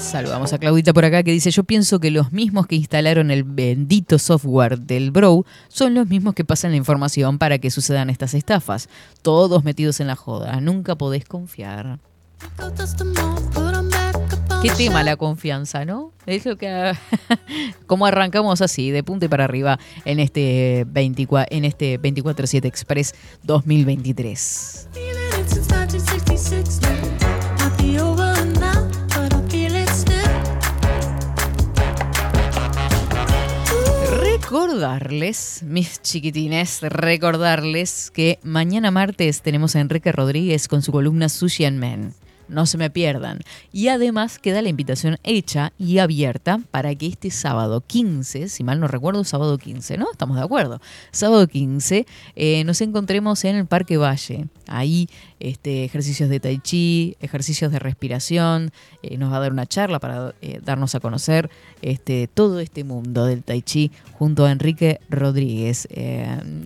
[0.10, 3.44] Saludamos a Claudita por acá que dice, yo pienso que los mismos que instalaron el
[3.44, 8.34] bendito software del Bro son los mismos que pasan la información para que sucedan estas
[8.34, 8.90] estafas.
[9.22, 12.00] Todos metidos en la joda, nunca podés confiar.
[14.64, 16.12] Qué tema la confianza, ¿no?
[16.26, 16.92] Es lo que
[17.86, 23.14] como arrancamos así, de punta y para arriba en este 24 en este 24/7 Express
[23.44, 24.90] 2023.
[34.50, 41.66] Recordarles, mis chiquitines, recordarles que mañana martes tenemos a Enrique Rodríguez con su columna Sushi
[41.66, 42.16] and Men.
[42.50, 43.40] No se me pierdan.
[43.72, 48.80] Y además queda la invitación hecha y abierta para que este sábado 15, si mal
[48.80, 50.12] no recuerdo, sábado 15, ¿no?
[50.12, 50.82] Estamos de acuerdo.
[51.12, 54.48] Sábado 15 eh, nos encontremos en el Parque Valle.
[54.68, 58.72] Ahí este, ejercicios de tai chi, ejercicios de respiración.
[59.04, 61.50] eh, nos va a dar una charla para eh, darnos a conocer
[61.82, 65.88] este, todo este mundo del tai chi junto a Enrique Rodríguez.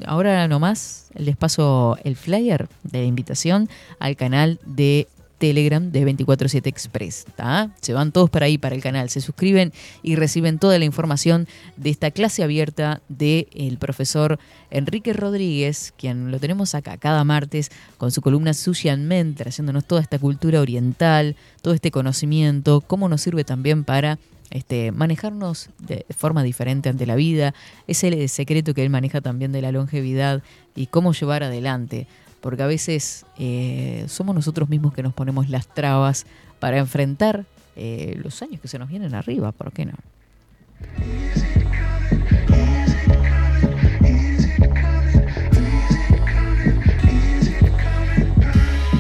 [0.06, 3.70] Ahora nomás les paso el flyer de la invitación
[4.00, 5.08] al canal de
[5.38, 7.26] Telegram de 247 Express.
[7.82, 11.48] Se van todos para ahí, para el canal, se suscriben y reciben toda la información
[11.78, 14.40] de esta clase abierta del profesor
[14.72, 19.36] Enrique Rodríguez, quien lo tenemos acá cada martes con su columna Sushi and Men,
[19.88, 24.20] toda esta cultura oriental, todo este conocimiento, cómo nos sirve también para
[24.50, 27.54] este, manejarnos de forma diferente ante la vida,
[27.88, 30.44] es el secreto que él maneja también de la longevidad
[30.76, 32.08] y cómo llevar adelante
[32.44, 36.26] porque a veces eh, somos nosotros mismos que nos ponemos las trabas
[36.60, 37.46] para enfrentar
[37.78, 39.94] eh, los años que se nos vienen arriba, ¿por qué no?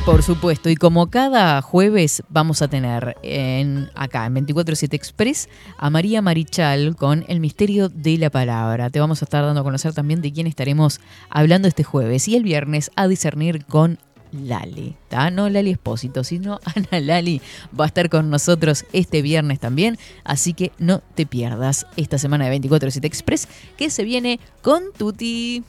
[0.05, 5.47] Por supuesto, y como cada jueves vamos a tener en acá en 247 Express
[5.77, 8.89] a María Marichal con El misterio de la palabra.
[8.89, 10.99] Te vamos a estar dando a conocer también de quién estaremos
[11.29, 13.97] hablando este jueves y el viernes a discernir con
[14.33, 15.31] Lali, ¿tá?
[15.31, 17.41] No Lali Espósito, sino Ana Lali
[17.79, 22.45] va a estar con nosotros este viernes también, así que no te pierdas esta semana
[22.45, 23.47] de 247 Express
[23.77, 25.63] que se viene con Tuti.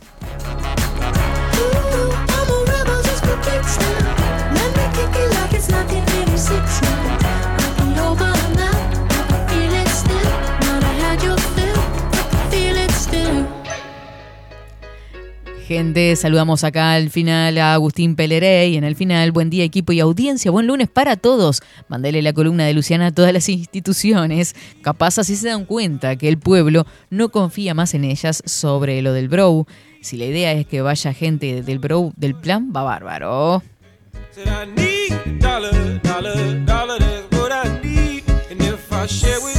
[15.67, 19.93] Gente, saludamos acá al final a Agustín Pelerey y en el final, buen día equipo
[19.93, 21.63] y audiencia, buen lunes para todos.
[21.89, 26.29] Mandale la columna de Luciana a todas las instituciones, capaz así se dan cuenta que
[26.29, 29.67] el pueblo no confía más en ellas sobre lo del Bro.
[30.03, 33.63] Si la idea es que vaya gente del Bro del plan, va bárbaro.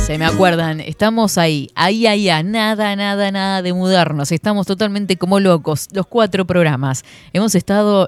[0.06, 4.32] Se me acuerdan, estamos ahí, ahí, ahí, nada, nada, nada de mudarnos.
[4.32, 7.04] Estamos totalmente como locos, los cuatro programas.
[7.34, 8.08] Hemos estado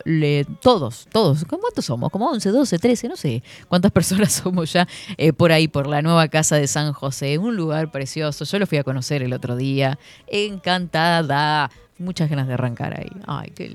[0.62, 2.12] todos, todos, ¿cuántos somos?
[2.12, 4.88] Como 11, 12, 13, no sé cuántas personas somos ya
[5.18, 7.40] eh, por ahí, por la nueva casa de San José.
[7.40, 9.98] Un lugar precioso, yo lo fui a conocer el otro día.
[10.28, 11.72] Encantada.
[12.00, 13.10] Muchas ganas de arrancar ahí.
[13.26, 13.68] Ay, qué,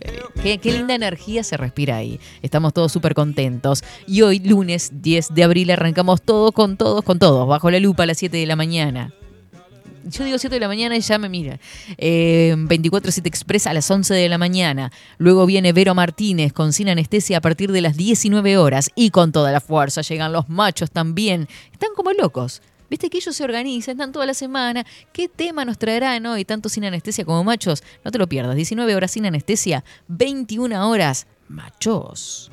[0.00, 2.18] qué li- qué- qué linda energía se respira ahí.
[2.42, 3.84] Estamos todos súper contentos.
[4.06, 8.04] Y hoy, lunes 10 de abril, arrancamos todos con todos, con todos, bajo la lupa
[8.04, 9.12] a las 7 de la mañana.
[10.08, 11.58] Yo digo 7 de la mañana y ya me mira.
[11.98, 14.92] Eh, 24-7 Express a las 11 de la mañana.
[15.18, 18.88] Luego viene Vero Martínez con Sin Anestesia a partir de las 19 horas.
[18.94, 21.48] Y con toda la fuerza llegan los machos también.
[21.72, 22.62] Están como locos.
[22.88, 24.84] Viste que ellos se organizan, están toda la semana.
[25.12, 27.82] ¿Qué tema nos traerán hoy, tanto sin anestesia como machos?
[28.04, 28.56] No te lo pierdas.
[28.56, 32.50] 19 horas sin anestesia, 21 horas machos.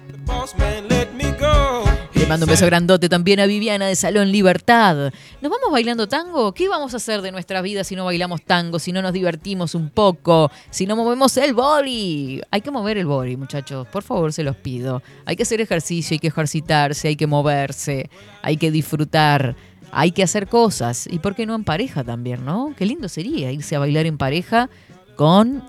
[2.14, 5.12] Le mando un beso grandote también a Viviana de Salón Libertad.
[5.42, 6.54] ¿Nos vamos bailando tango?
[6.54, 9.76] ¿Qué vamos a hacer de nuestra vida si no bailamos tango, si no nos divertimos
[9.76, 12.42] un poco, si no movemos el body?
[12.52, 13.88] Hay que mover el body, muchachos.
[13.88, 15.02] Por favor, se los pido.
[15.26, 18.10] Hay que hacer ejercicio, hay que ejercitarse, hay que moverse,
[18.42, 19.56] hay que disfrutar.
[19.96, 21.08] Hay que hacer cosas.
[21.10, 22.74] ¿Y por qué no en pareja también, no?
[22.76, 24.70] Qué lindo sería irse a bailar en pareja
[25.16, 25.64] con.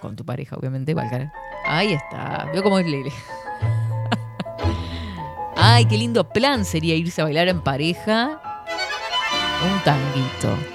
[0.00, 0.94] Con tu pareja, obviamente.
[1.64, 2.50] Ahí está.
[2.52, 3.10] Veo cómo es Lele.
[5.56, 8.64] Ay, qué lindo plan sería irse a bailar en pareja.
[9.64, 10.73] Un tanguito.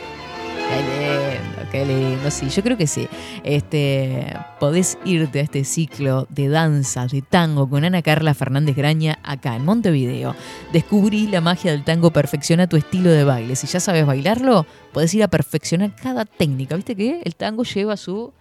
[0.70, 2.32] Qué lindo, qué lindo.
[2.32, 3.08] Sí, yo creo que sí.
[3.44, 9.18] Este, podés irte a este ciclo de danza, de tango con Ana Carla Fernández Graña
[9.24, 10.36] acá en Montevideo.
[10.72, 13.56] Descubrí la magia del tango, perfecciona tu estilo de baile.
[13.56, 16.76] Si ya sabes bailarlo, podés ir a perfeccionar cada técnica.
[16.76, 18.32] ¿Viste que el tango lleva su...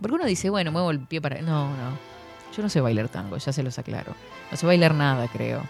[0.00, 1.42] Porque uno dice, bueno, muevo el pie para...
[1.42, 1.98] No, no.
[2.56, 4.14] Yo no sé bailar tango, ya se los aclaro.
[4.50, 5.62] No sé bailar nada, creo.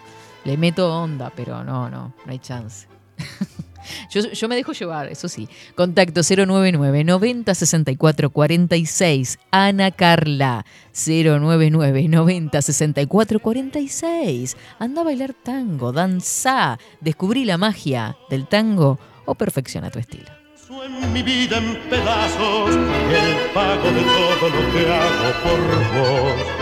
[0.45, 2.87] Le meto onda, pero no, no, no hay chance.
[4.09, 5.47] yo, me dejo llevar, eso sí.
[5.75, 9.39] Contacto 099 90 64 46.
[9.51, 14.57] Ana Carla 099 90 64 46.
[14.79, 16.77] Anda a bailar tango, danza.
[17.01, 20.29] Descubrí la magia del tango o perfecciona tu estilo.
[20.69, 25.59] en mi vida en pedazos el pago de todo lo que hago por
[25.95, 26.54] vos.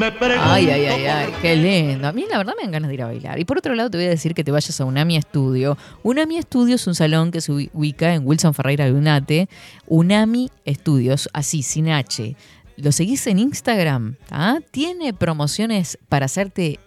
[0.00, 0.06] Me
[0.40, 2.08] Ay, ay, ay, ay, qué lindo.
[2.08, 3.38] A mí la verdad me dan ganas de ir a bailar.
[3.38, 5.76] Y por otro lado te voy a decir que te vayas a Unami Studio.
[6.02, 9.48] Unami Studio es un salón que se ubi- ubica en Wilson Ferreira de Unate.
[9.86, 12.34] Unami Studios, así, sin H.
[12.76, 14.16] ¿Lo seguís en Instagram?
[14.30, 14.60] ¿ah?
[14.70, 16.80] Tiene promociones para hacerte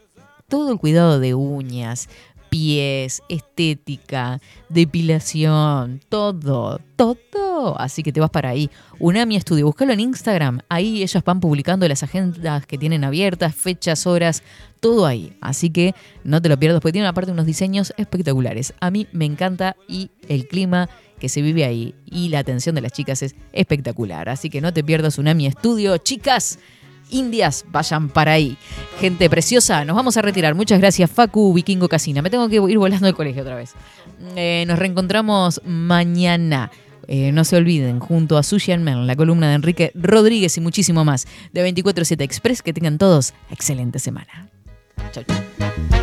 [0.47, 2.09] todo el cuidado de uñas,
[2.54, 4.39] pies, estética,
[4.70, 7.80] depilación, todo, todo.
[7.80, 8.70] Así que te vas para ahí.
[8.99, 10.60] Unami Studio, búscalo en Instagram.
[10.70, 14.43] Ahí ellas van publicando las agendas que tienen abiertas, fechas, horas,
[14.80, 15.36] todo ahí.
[15.41, 18.76] Así que no te lo pierdas porque tienen aparte unos diseños espectaculares.
[18.80, 22.82] A mí me encanta y el clima que se vive ahí y la atención de
[22.82, 24.30] las chicas es espectacular.
[24.30, 26.60] Así que no te pierdas Unami Studio, chicas
[27.14, 28.57] indias, vayan para ahí.
[28.99, 30.56] Gente preciosa, nos vamos a retirar.
[30.56, 32.22] Muchas gracias, Facu Vikingo Casina.
[32.22, 33.73] Me tengo que ir volando del colegio otra vez.
[34.35, 36.72] Eh, nos reencontramos mañana.
[37.07, 41.03] Eh, no se olviden, junto a Sushi and la columna de Enrique Rodríguez y muchísimo
[41.03, 42.61] más de 24-7 Express.
[42.61, 44.49] Que tengan todos excelente semana.
[45.11, 46.02] Chau, chau.